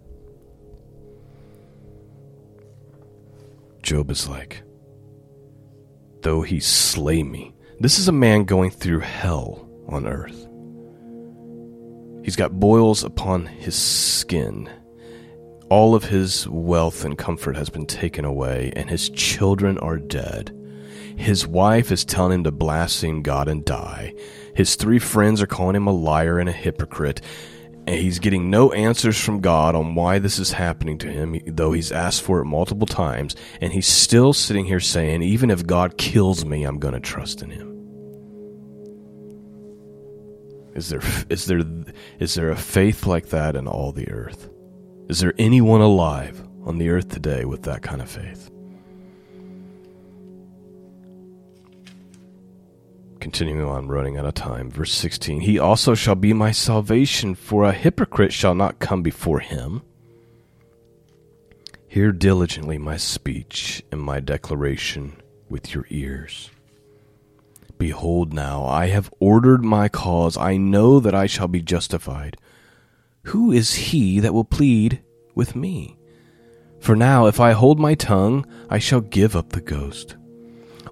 Job 3.82 4.10
is 4.10 4.28
like, 4.28 4.62
though 6.22 6.42
he 6.42 6.60
slay 6.60 7.22
me. 7.22 7.54
This 7.80 7.98
is 7.98 8.08
a 8.08 8.12
man 8.12 8.44
going 8.44 8.70
through 8.70 9.00
hell 9.00 9.66
on 9.88 10.06
earth. 10.06 10.46
He's 12.24 12.36
got 12.36 12.60
boils 12.60 13.04
upon 13.04 13.46
his 13.46 13.74
skin. 13.74 14.68
All 15.70 15.94
of 15.94 16.04
his 16.04 16.48
wealth 16.48 17.04
and 17.04 17.18
comfort 17.18 17.56
has 17.56 17.68
been 17.68 17.84
taken 17.84 18.24
away, 18.24 18.72
and 18.74 18.88
his 18.88 19.10
children 19.10 19.76
are 19.78 19.98
dead. 19.98 20.54
His 21.16 21.46
wife 21.46 21.92
is 21.92 22.04
telling 22.04 22.32
him 22.32 22.44
to 22.44 22.52
blaspheme 22.52 23.22
God 23.22 23.48
and 23.48 23.64
die. 23.64 24.14
His 24.54 24.76
three 24.76 24.98
friends 24.98 25.42
are 25.42 25.46
calling 25.46 25.76
him 25.76 25.86
a 25.86 25.92
liar 25.92 26.38
and 26.38 26.48
a 26.48 26.52
hypocrite. 26.52 27.20
And 27.86 27.96
he's 27.96 28.18
getting 28.18 28.50
no 28.50 28.72
answers 28.72 29.18
from 29.18 29.40
God 29.40 29.74
on 29.74 29.94
why 29.94 30.18
this 30.18 30.38
is 30.38 30.52
happening 30.52 30.96
to 30.98 31.08
him, 31.08 31.38
though 31.46 31.72
he's 31.72 31.92
asked 31.92 32.22
for 32.22 32.40
it 32.40 32.44
multiple 32.44 32.86
times. 32.86 33.34
And 33.60 33.72
he's 33.72 33.86
still 33.86 34.32
sitting 34.32 34.64
here 34.64 34.80
saying, 34.80 35.22
even 35.22 35.50
if 35.50 35.66
God 35.66 35.98
kills 35.98 36.44
me, 36.44 36.64
I'm 36.64 36.78
going 36.78 36.94
to 36.94 37.00
trust 37.00 37.42
in 37.42 37.50
him. 37.50 37.74
Is 40.74 40.88
there, 40.88 41.00
is, 41.28 41.46
there, 41.46 41.62
is 42.20 42.34
there 42.34 42.50
a 42.50 42.56
faith 42.56 43.06
like 43.06 43.30
that 43.30 43.56
in 43.56 43.66
all 43.66 43.92
the 43.92 44.10
earth? 44.10 44.48
Is 45.08 45.20
there 45.20 45.32
anyone 45.38 45.80
alive 45.80 46.46
on 46.66 46.76
the 46.76 46.90
earth 46.90 47.08
today 47.08 47.46
with 47.46 47.62
that 47.62 47.80
kind 47.80 48.02
of 48.02 48.10
faith? 48.10 48.50
Continuing 53.18 53.64
on, 53.64 53.88
running 53.88 54.18
out 54.18 54.26
of 54.26 54.34
time. 54.34 54.70
Verse 54.70 54.92
16 54.92 55.40
He 55.40 55.58
also 55.58 55.94
shall 55.94 56.14
be 56.14 56.34
my 56.34 56.52
salvation, 56.52 57.34
for 57.34 57.64
a 57.64 57.72
hypocrite 57.72 58.34
shall 58.34 58.54
not 58.54 58.80
come 58.80 59.02
before 59.02 59.40
him. 59.40 59.80
Hear 61.86 62.12
diligently 62.12 62.76
my 62.76 62.98
speech 62.98 63.82
and 63.90 64.02
my 64.02 64.20
declaration 64.20 65.16
with 65.48 65.74
your 65.74 65.86
ears. 65.88 66.50
Behold, 67.78 68.34
now 68.34 68.66
I 68.66 68.88
have 68.88 69.10
ordered 69.20 69.64
my 69.64 69.88
cause. 69.88 70.36
I 70.36 70.58
know 70.58 71.00
that 71.00 71.14
I 71.14 71.26
shall 71.26 71.48
be 71.48 71.62
justified. 71.62 72.36
Who 73.28 73.52
is 73.52 73.74
he 73.74 74.20
that 74.20 74.32
will 74.32 74.44
plead 74.44 75.02
with 75.34 75.54
me? 75.54 75.98
For 76.80 76.96
now, 76.96 77.26
if 77.26 77.40
I 77.40 77.52
hold 77.52 77.78
my 77.78 77.94
tongue, 77.94 78.46
I 78.70 78.78
shall 78.78 79.02
give 79.02 79.36
up 79.36 79.50
the 79.50 79.60
ghost. 79.60 80.16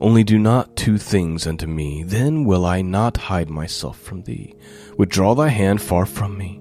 Only 0.02 0.22
do 0.22 0.38
not 0.38 0.76
two 0.76 0.98
things 0.98 1.46
unto 1.46 1.66
me, 1.66 2.02
then 2.02 2.44
will 2.44 2.66
I 2.66 2.82
not 2.82 3.16
hide 3.16 3.48
myself 3.48 3.98
from 3.98 4.22
thee. 4.24 4.54
Withdraw 4.98 5.34
thy 5.34 5.48
hand 5.48 5.80
far 5.80 6.04
from 6.04 6.36
me, 6.36 6.60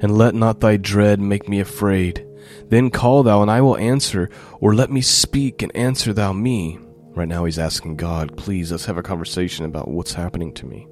and 0.00 0.16
let 0.16 0.34
not 0.34 0.60
thy 0.60 0.78
dread 0.78 1.20
make 1.20 1.46
me 1.46 1.60
afraid. 1.60 2.26
Then 2.70 2.88
call 2.88 3.22
thou, 3.22 3.42
and 3.42 3.50
I 3.50 3.60
will 3.60 3.76
answer, 3.76 4.30
or 4.60 4.74
let 4.74 4.90
me 4.90 5.02
speak, 5.02 5.60
and 5.60 5.76
answer 5.76 6.14
thou 6.14 6.32
me. 6.32 6.78
Right 7.10 7.28
now, 7.28 7.44
he's 7.44 7.58
asking 7.58 7.96
God, 7.96 8.34
please, 8.38 8.72
let's 8.72 8.86
have 8.86 8.96
a 8.96 9.02
conversation 9.02 9.66
about 9.66 9.88
what's 9.88 10.14
happening 10.14 10.54
to 10.54 10.64
me. 10.64 10.86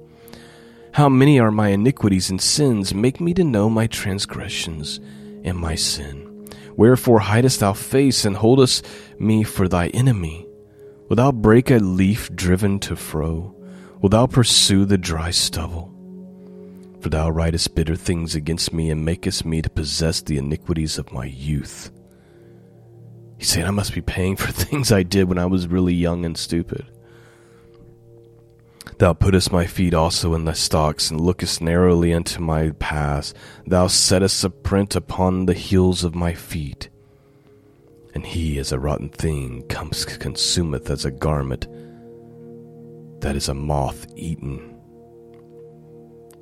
How 0.91 1.07
many 1.07 1.39
are 1.39 1.51
my 1.51 1.69
iniquities 1.69 2.29
and 2.29 2.41
sins? 2.41 2.93
Make 2.93 3.21
me 3.21 3.33
to 3.35 3.43
know 3.43 3.69
my 3.69 3.87
transgressions 3.87 4.99
and 5.43 5.57
my 5.57 5.75
sin. 5.75 6.47
Wherefore 6.75 7.19
hidest 7.19 7.59
thou 7.59 7.73
face 7.73 8.25
and 8.25 8.35
holdest 8.35 8.87
me 9.19 9.43
for 9.43 9.67
thy 9.67 9.89
enemy? 9.89 10.47
Wilt 11.07 11.17
thou 11.17 11.31
break 11.31 11.69
a 11.69 11.77
leaf 11.77 12.33
driven 12.35 12.79
to 12.79 12.95
fro? 12.95 13.55
Wilt 14.01 14.11
thou 14.11 14.25
pursue 14.25 14.85
the 14.85 14.97
dry 14.97 15.29
stubble? 15.29 15.93
For 17.01 17.09
thou 17.09 17.29
writest 17.29 17.75
bitter 17.75 17.95
things 17.95 18.35
against 18.35 18.73
me 18.73 18.89
and 18.89 19.05
makest 19.05 19.45
me 19.45 19.61
to 19.61 19.69
possess 19.69 20.21
the 20.21 20.37
iniquities 20.37 20.97
of 20.97 21.13
my 21.13 21.25
youth. 21.25 21.91
He 23.37 23.45
said, 23.45 23.65
I 23.65 23.71
must 23.71 23.93
be 23.93 24.01
paying 24.01 24.35
for 24.35 24.51
things 24.51 24.91
I 24.91 25.03
did 25.03 25.29
when 25.29 25.37
I 25.37 25.45
was 25.45 25.67
really 25.67 25.93
young 25.93 26.25
and 26.25 26.37
stupid. 26.37 26.85
Thou 28.97 29.13
puttest 29.13 29.51
my 29.51 29.65
feet 29.65 29.93
also 29.93 30.33
in 30.33 30.45
thy 30.45 30.53
stocks, 30.53 31.09
and 31.09 31.21
lookest 31.21 31.61
narrowly 31.61 32.11
into 32.11 32.41
my 32.41 32.71
paths. 32.71 33.33
Thou 33.65 33.87
settest 33.87 34.43
a 34.43 34.49
print 34.49 34.95
upon 34.95 35.45
the 35.45 35.53
heels 35.53 36.03
of 36.03 36.15
my 36.15 36.33
feet 36.33 36.89
and 38.13 38.25
he 38.25 38.57
as 38.57 38.71
a 38.71 38.79
rotten 38.79 39.09
thing 39.09 39.63
comes 39.67 40.05
consumeth 40.05 40.89
as 40.89 41.05
a 41.05 41.11
garment 41.11 41.67
that 43.21 43.35
is 43.35 43.49
a 43.49 43.53
moth 43.53 44.07
eaten. 44.15 44.75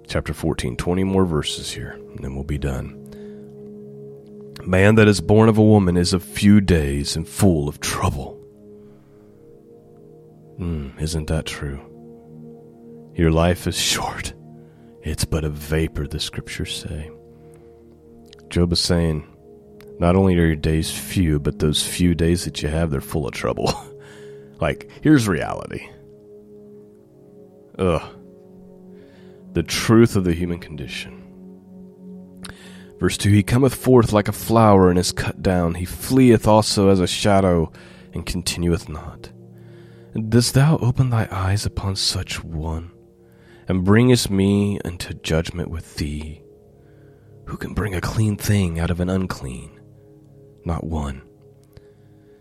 Chapter 0.07 0.33
14, 0.33 0.77
20 0.77 1.03
more 1.03 1.25
verses 1.25 1.71
here, 1.71 1.91
and 1.91 2.19
then 2.19 2.35
we'll 2.35 2.43
be 2.43 2.57
done. 2.57 3.03
Man 4.63 4.95
that 4.95 5.07
is 5.07 5.21
born 5.21 5.49
of 5.49 5.57
a 5.57 5.63
woman 5.63 5.97
is 5.97 6.13
of 6.13 6.23
few 6.23 6.61
days 6.61 7.15
and 7.15 7.27
full 7.27 7.67
of 7.67 7.79
trouble. 7.79 8.39
Mm, 10.59 10.99
isn't 11.01 11.27
that 11.27 11.45
true? 11.45 11.86
Your 13.17 13.31
life 13.31 13.65
is 13.65 13.75
short. 13.75 14.33
It's 15.01 15.25
but 15.25 15.43
a 15.43 15.49
vapor, 15.49 16.07
the 16.07 16.19
scriptures 16.19 16.75
say. 16.75 17.09
Job 18.49 18.71
is 18.71 18.79
saying, 18.79 19.27
not 19.99 20.15
only 20.15 20.37
are 20.37 20.45
your 20.45 20.55
days 20.55 20.91
few, 20.91 21.39
but 21.39 21.57
those 21.57 21.85
few 21.85 22.13
days 22.13 22.45
that 22.45 22.61
you 22.61 22.69
have, 22.69 22.91
they're 22.91 23.01
full 23.01 23.27
of 23.27 23.33
trouble. 23.33 23.73
like, 24.61 24.91
here's 25.01 25.27
reality. 25.27 25.89
Ugh. 27.79 28.01
The 29.53 29.63
truth 29.63 30.15
of 30.15 30.23
the 30.23 30.33
human 30.33 30.59
condition. 30.59 31.23
Verse 32.99 33.17
2 33.17 33.29
He 33.29 33.41
cometh 33.41 33.73
forth 33.73 34.13
like 34.13 34.27
a 34.27 34.33
flower 34.33 34.89
and 34.89 34.99
is 34.99 35.11
cut 35.11 35.41
down. 35.41 35.73
He 35.73 35.85
fleeth 35.85 36.47
also 36.47 36.89
as 36.89 36.99
a 36.99 37.07
shadow 37.07 37.71
and 38.13 38.25
continueth 38.25 38.87
not. 38.87 39.31
Dost 40.29 40.53
thou 40.53 40.77
open 40.77 41.09
thy 41.09 41.27
eyes 41.31 41.65
upon 41.65 41.95
such 41.95 42.43
one, 42.43 42.91
and 43.67 43.83
bringest 43.83 44.29
me 44.29 44.79
into 44.85 45.13
judgment 45.13 45.69
with 45.69 45.95
thee? 45.95 46.41
Who 47.45 47.57
can 47.57 47.73
bring 47.73 47.95
a 47.95 48.01
clean 48.01 48.35
thing 48.35 48.79
out 48.79 48.91
of 48.91 48.99
an 48.99 49.09
unclean? 49.09 49.77
not 50.67 50.83
one. 50.83 51.23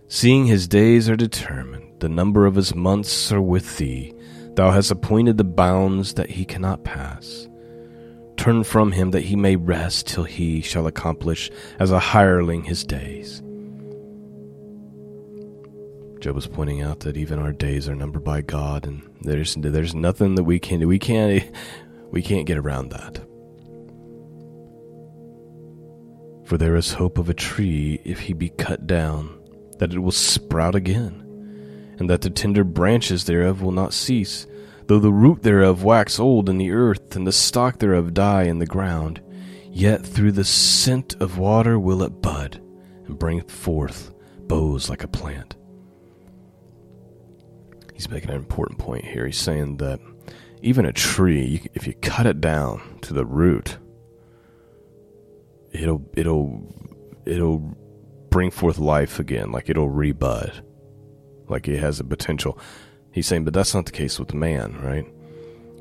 Seeing 0.08 0.44
his 0.44 0.68
days 0.68 1.08
are 1.08 1.16
determined, 1.16 2.00
the 2.00 2.08
number 2.08 2.44
of 2.44 2.56
his 2.56 2.74
months 2.74 3.32
are 3.32 3.40
with 3.40 3.78
thee, 3.78 4.14
thou 4.54 4.70
hast 4.70 4.90
appointed 4.90 5.38
the 5.38 5.44
bounds 5.44 6.14
that 6.14 6.30
he 6.30 6.44
cannot 6.44 6.84
pass. 6.84 7.48
Turn 8.36 8.64
from 8.64 8.92
him 8.92 9.12
that 9.12 9.24
he 9.24 9.36
may 9.36 9.56
rest 9.56 10.08
till 10.08 10.24
he 10.24 10.60
shall 10.60 10.86
accomplish 10.86 11.50
as 11.78 11.90
a 11.90 11.98
hireling 11.98 12.64
his 12.64 12.84
days. 12.84 13.42
Job 16.26 16.34
was 16.34 16.48
pointing 16.48 16.82
out 16.82 16.98
that 17.00 17.16
even 17.16 17.38
our 17.38 17.52
days 17.52 17.88
are 17.88 17.94
numbered 17.94 18.24
by 18.24 18.40
God, 18.40 18.84
and 18.84 19.00
there's 19.20 19.54
there's 19.54 19.94
nothing 19.94 20.34
that 20.34 20.42
we 20.42 20.58
can 20.58 20.80
do. 20.80 20.88
We 20.88 20.98
can't 20.98 21.44
we 22.10 22.20
can't 22.20 22.48
get 22.48 22.58
around 22.58 22.88
that. 22.90 23.18
For 26.48 26.58
there 26.58 26.74
is 26.74 26.94
hope 26.94 27.18
of 27.18 27.28
a 27.28 27.34
tree 27.34 28.00
if 28.04 28.18
he 28.18 28.32
be 28.32 28.48
cut 28.48 28.88
down, 28.88 29.38
that 29.78 29.92
it 29.92 30.00
will 30.00 30.10
sprout 30.10 30.74
again, 30.74 31.94
and 32.00 32.10
that 32.10 32.22
the 32.22 32.30
tender 32.30 32.64
branches 32.64 33.26
thereof 33.26 33.62
will 33.62 33.70
not 33.70 33.94
cease, 33.94 34.48
though 34.88 34.98
the 34.98 35.12
root 35.12 35.44
thereof 35.44 35.84
wax 35.84 36.18
old 36.18 36.48
in 36.48 36.58
the 36.58 36.72
earth, 36.72 37.14
and 37.14 37.24
the 37.24 37.30
stock 37.30 37.78
thereof 37.78 38.14
die 38.14 38.42
in 38.42 38.58
the 38.58 38.66
ground. 38.66 39.22
Yet 39.70 40.04
through 40.04 40.32
the 40.32 40.42
scent 40.42 41.14
of 41.20 41.38
water 41.38 41.78
will 41.78 42.02
it 42.02 42.20
bud, 42.20 42.60
and 43.06 43.16
bring 43.16 43.42
forth 43.42 44.12
boughs 44.48 44.90
like 44.90 45.04
a 45.04 45.08
plant. 45.08 45.54
He's 47.96 48.10
making 48.10 48.28
an 48.28 48.36
important 48.36 48.78
point 48.78 49.06
here. 49.06 49.24
He's 49.24 49.38
saying 49.38 49.78
that 49.78 50.00
even 50.60 50.84
a 50.84 50.92
tree, 50.92 51.62
if 51.72 51.86
you 51.86 51.94
cut 51.94 52.26
it 52.26 52.42
down 52.42 52.98
to 53.00 53.14
the 53.14 53.24
root, 53.24 53.78
it'll 55.72 56.04
it'll 56.14 56.74
it'll 57.24 57.58
bring 58.28 58.50
forth 58.50 58.76
life 58.76 59.18
again, 59.18 59.50
like 59.50 59.70
it'll 59.70 59.88
rebud, 59.88 60.60
like 61.48 61.68
it 61.68 61.78
has 61.78 61.98
a 61.98 62.04
potential. 62.04 62.58
He's 63.12 63.26
saying, 63.26 63.44
but 63.44 63.54
that's 63.54 63.74
not 63.74 63.86
the 63.86 63.92
case 63.92 64.18
with 64.18 64.34
man, 64.34 64.78
right? 64.82 65.06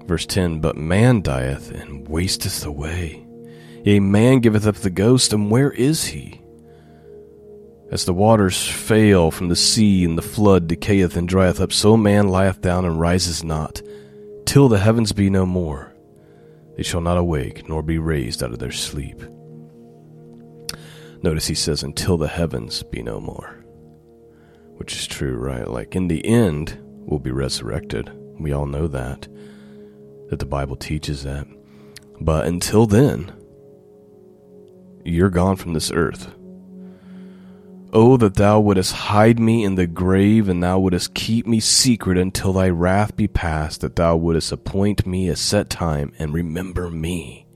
Verse 0.08 0.26
10 0.26 0.62
But 0.62 0.78
man 0.78 1.22
dieth 1.22 1.70
and 1.70 2.08
wasteth 2.08 2.66
away. 2.66 3.28
Yea, 3.84 4.00
man 4.00 4.40
giveth 4.40 4.66
up 4.66 4.76
the 4.76 4.90
ghost, 4.90 5.34
and 5.34 5.52
where 5.52 5.72
is 5.72 6.06
he? 6.06 6.40
As 7.92 8.06
the 8.06 8.14
waters 8.14 8.68
fail 8.68 9.32
from 9.32 9.48
the 9.48 9.56
sea, 9.56 10.04
and 10.04 10.18
the 10.18 10.22
flood 10.24 10.68
decayeth 10.68 11.16
and 11.16 11.28
drieth 11.28 11.60
up, 11.62 11.72
so 11.72 11.96
man 11.96 12.28
lieth 12.30 12.60
down 12.62 12.84
and 12.84 13.00
rises 13.00 13.44
not, 13.44 13.82
till 14.46 14.68
the 14.68 14.80
heavens 14.80 15.14
be 15.14 15.30
no 15.30 15.46
more. 15.46 15.94
They 16.76 16.84
shall 16.84 17.02
not 17.02 17.18
awake, 17.18 17.70
nor 17.70 17.82
be 17.84 17.98
raised 18.00 18.44
out 18.44 18.52
of 18.52 18.60
their 18.60 18.72
sleep. 18.72 19.22
Notice 21.22 21.48
he 21.48 21.56
says, 21.56 21.84
until 21.84 22.18
the 22.18 22.28
heavens 22.28 22.84
be 22.84 23.02
no 23.02 23.20
more. 23.20 23.64
which 24.76 24.94
is 24.94 25.08
true, 25.08 25.36
right? 25.36 25.68
Like 25.68 25.96
in 25.96 26.08
the 26.08 26.26
end, 26.26 26.78
we'll 26.82 27.20
be 27.20 27.32
resurrected. 27.32 28.12
We 28.40 28.52
all 28.52 28.66
know 28.66 28.88
that, 28.88 29.28
that 30.30 30.40
the 30.40 30.46
Bible 30.46 30.76
teaches 30.76 31.24
that. 31.24 31.48
But 32.20 32.46
until 32.46 32.86
then, 32.86 33.34
you're 35.04 35.30
gone 35.30 35.56
from 35.56 35.74
this 35.74 35.92
earth. 35.92 36.34
Oh, 37.98 38.18
that 38.18 38.36
thou 38.36 38.60
wouldest 38.60 38.92
hide 38.92 39.40
me 39.40 39.64
in 39.64 39.76
the 39.76 39.88
grave, 39.88 40.50
and 40.50 40.62
thou 40.62 40.80
wouldest 40.80 41.14
keep 41.14 41.48
me 41.48 41.62
secret 41.62 42.18
until 42.18 42.52
thy 42.52 42.68
wrath 42.68 43.16
be 43.16 43.30
past, 43.30 43.80
that 43.80 43.96
thou 43.96 44.18
wouldest 44.18 44.52
appoint 44.52 45.08
me 45.08 45.30
a 45.30 45.36
set 45.38 45.70
time 45.70 46.12
and 46.20 46.34
remember 46.34 46.90
me. 46.90 47.48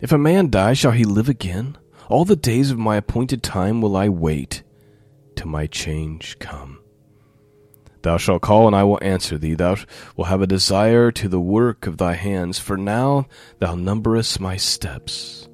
If 0.00 0.10
a 0.10 0.18
man 0.18 0.50
die, 0.50 0.72
shall 0.72 0.90
he 0.90 1.04
live 1.04 1.28
again? 1.28 1.78
All 2.08 2.24
the 2.24 2.34
days 2.34 2.72
of 2.72 2.78
my 2.78 2.96
appointed 2.96 3.44
time 3.44 3.80
will 3.80 3.96
I 3.96 4.08
wait 4.08 4.64
till 5.36 5.46
my 5.46 5.68
change 5.68 6.36
come. 6.40 6.80
Thou 8.02 8.16
shalt 8.16 8.42
call, 8.42 8.66
and 8.66 8.74
I 8.74 8.82
will 8.82 8.98
answer 9.00 9.38
thee. 9.38 9.54
Thou 9.54 9.76
wilt 10.16 10.26
have 10.26 10.42
a 10.42 10.48
desire 10.48 11.12
to 11.12 11.28
the 11.28 11.38
work 11.38 11.86
of 11.86 11.98
thy 11.98 12.14
hands, 12.14 12.58
for 12.58 12.76
now 12.76 13.28
thou 13.60 13.76
numberest 13.76 14.40
my 14.40 14.56
steps. 14.56 15.48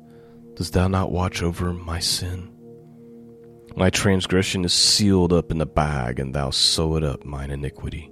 Dost 0.54 0.72
thou 0.72 0.88
not 0.88 1.12
watch 1.12 1.42
over 1.42 1.74
my 1.74 1.98
sin? 1.98 2.55
My 3.78 3.90
transgression 3.90 4.64
is 4.64 4.72
sealed 4.72 5.34
up 5.34 5.50
in 5.50 5.58
the 5.58 5.66
bag, 5.66 6.18
and 6.18 6.34
thou 6.34 6.48
sewest 6.48 7.04
up 7.04 7.26
mine 7.26 7.50
iniquity. 7.50 8.10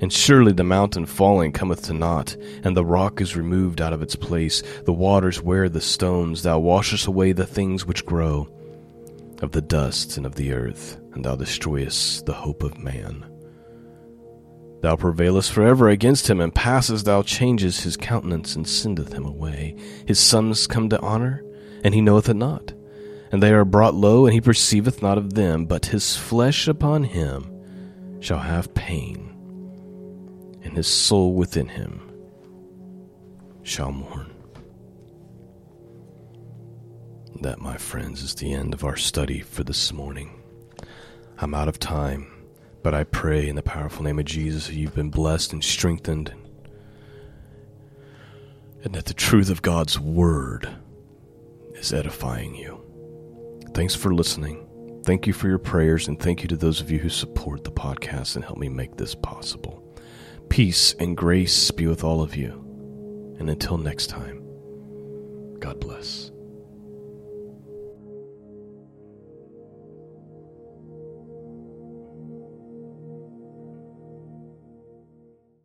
And 0.00 0.12
surely 0.12 0.52
the 0.52 0.62
mountain 0.62 1.04
falling 1.04 1.50
cometh 1.50 1.82
to 1.86 1.92
naught, 1.92 2.36
and 2.62 2.76
the 2.76 2.84
rock 2.84 3.20
is 3.20 3.36
removed 3.36 3.80
out 3.80 3.92
of 3.92 4.02
its 4.02 4.14
place. 4.14 4.62
The 4.84 4.92
waters 4.92 5.42
wear 5.42 5.68
the 5.68 5.80
stones. 5.80 6.44
Thou 6.44 6.60
washest 6.60 7.08
away 7.08 7.32
the 7.32 7.44
things 7.44 7.84
which 7.84 8.06
grow 8.06 8.48
of 9.42 9.50
the 9.50 9.60
dust 9.60 10.16
and 10.16 10.24
of 10.24 10.36
the 10.36 10.52
earth, 10.52 10.96
and 11.12 11.24
thou 11.24 11.34
destroyest 11.34 12.24
the 12.26 12.32
hope 12.32 12.62
of 12.62 12.78
man. 12.78 13.26
Thou 14.80 14.94
prevailest 14.94 15.50
forever 15.50 15.88
against 15.88 16.30
him, 16.30 16.40
and 16.40 16.54
passest 16.54 17.04
thou 17.04 17.22
changes 17.22 17.80
his 17.80 17.96
countenance, 17.96 18.54
and 18.54 18.66
sendeth 18.66 19.12
him 19.12 19.26
away. 19.26 19.74
His 20.06 20.20
sons 20.20 20.68
come 20.68 20.88
to 20.88 21.00
honor, 21.00 21.42
and 21.82 21.94
he 21.94 22.00
knoweth 22.00 22.28
it 22.28 22.34
not. 22.34 22.74
And 23.32 23.42
they 23.42 23.52
are 23.52 23.64
brought 23.64 23.94
low, 23.94 24.26
and 24.26 24.34
he 24.34 24.40
perceiveth 24.40 25.02
not 25.02 25.18
of 25.18 25.34
them, 25.34 25.66
but 25.66 25.86
his 25.86 26.16
flesh 26.16 26.66
upon 26.66 27.04
him 27.04 28.20
shall 28.20 28.40
have 28.40 28.74
pain 28.74 29.30
and 30.62 30.76
his 30.76 30.86
soul 30.86 31.34
within 31.34 31.68
him 31.68 32.00
shall 33.62 33.92
mourn. 33.92 34.30
That, 37.40 37.60
my 37.60 37.76
friends, 37.76 38.22
is 38.22 38.34
the 38.34 38.52
end 38.52 38.74
of 38.74 38.84
our 38.84 38.96
study 38.96 39.40
for 39.40 39.64
this 39.64 39.92
morning. 39.92 40.40
I'm 41.38 41.54
out 41.54 41.68
of 41.68 41.78
time, 41.78 42.30
but 42.82 42.94
I 42.94 43.04
pray 43.04 43.48
in 43.48 43.56
the 43.56 43.62
powerful 43.62 44.04
name 44.04 44.18
of 44.18 44.26
Jesus 44.26 44.66
that 44.66 44.74
you've 44.74 44.94
been 44.94 45.10
blessed 45.10 45.52
and 45.52 45.64
strengthened, 45.64 46.34
and 48.84 48.94
that 48.94 49.06
the 49.06 49.14
truth 49.14 49.50
of 49.50 49.62
God's 49.62 49.98
Word 49.98 50.68
is 51.74 51.92
edifying 51.92 52.54
you. 52.54 52.89
Thanks 53.74 53.94
for 53.94 54.12
listening. 54.12 54.66
Thank 55.04 55.26
you 55.26 55.32
for 55.32 55.48
your 55.48 55.58
prayers, 55.58 56.08
and 56.08 56.18
thank 56.18 56.42
you 56.42 56.48
to 56.48 56.56
those 56.56 56.80
of 56.80 56.90
you 56.90 56.98
who 56.98 57.08
support 57.08 57.64
the 57.64 57.70
podcast 57.70 58.36
and 58.36 58.44
help 58.44 58.58
me 58.58 58.68
make 58.68 58.96
this 58.96 59.14
possible. 59.14 59.82
Peace 60.48 60.94
and 60.94 61.16
grace 61.16 61.70
be 61.70 61.86
with 61.86 62.04
all 62.04 62.22
of 62.22 62.36
you. 62.36 62.52
And 63.38 63.48
until 63.48 63.78
next 63.78 64.08
time, 64.08 64.42
God 65.60 65.80
bless. 65.80 66.32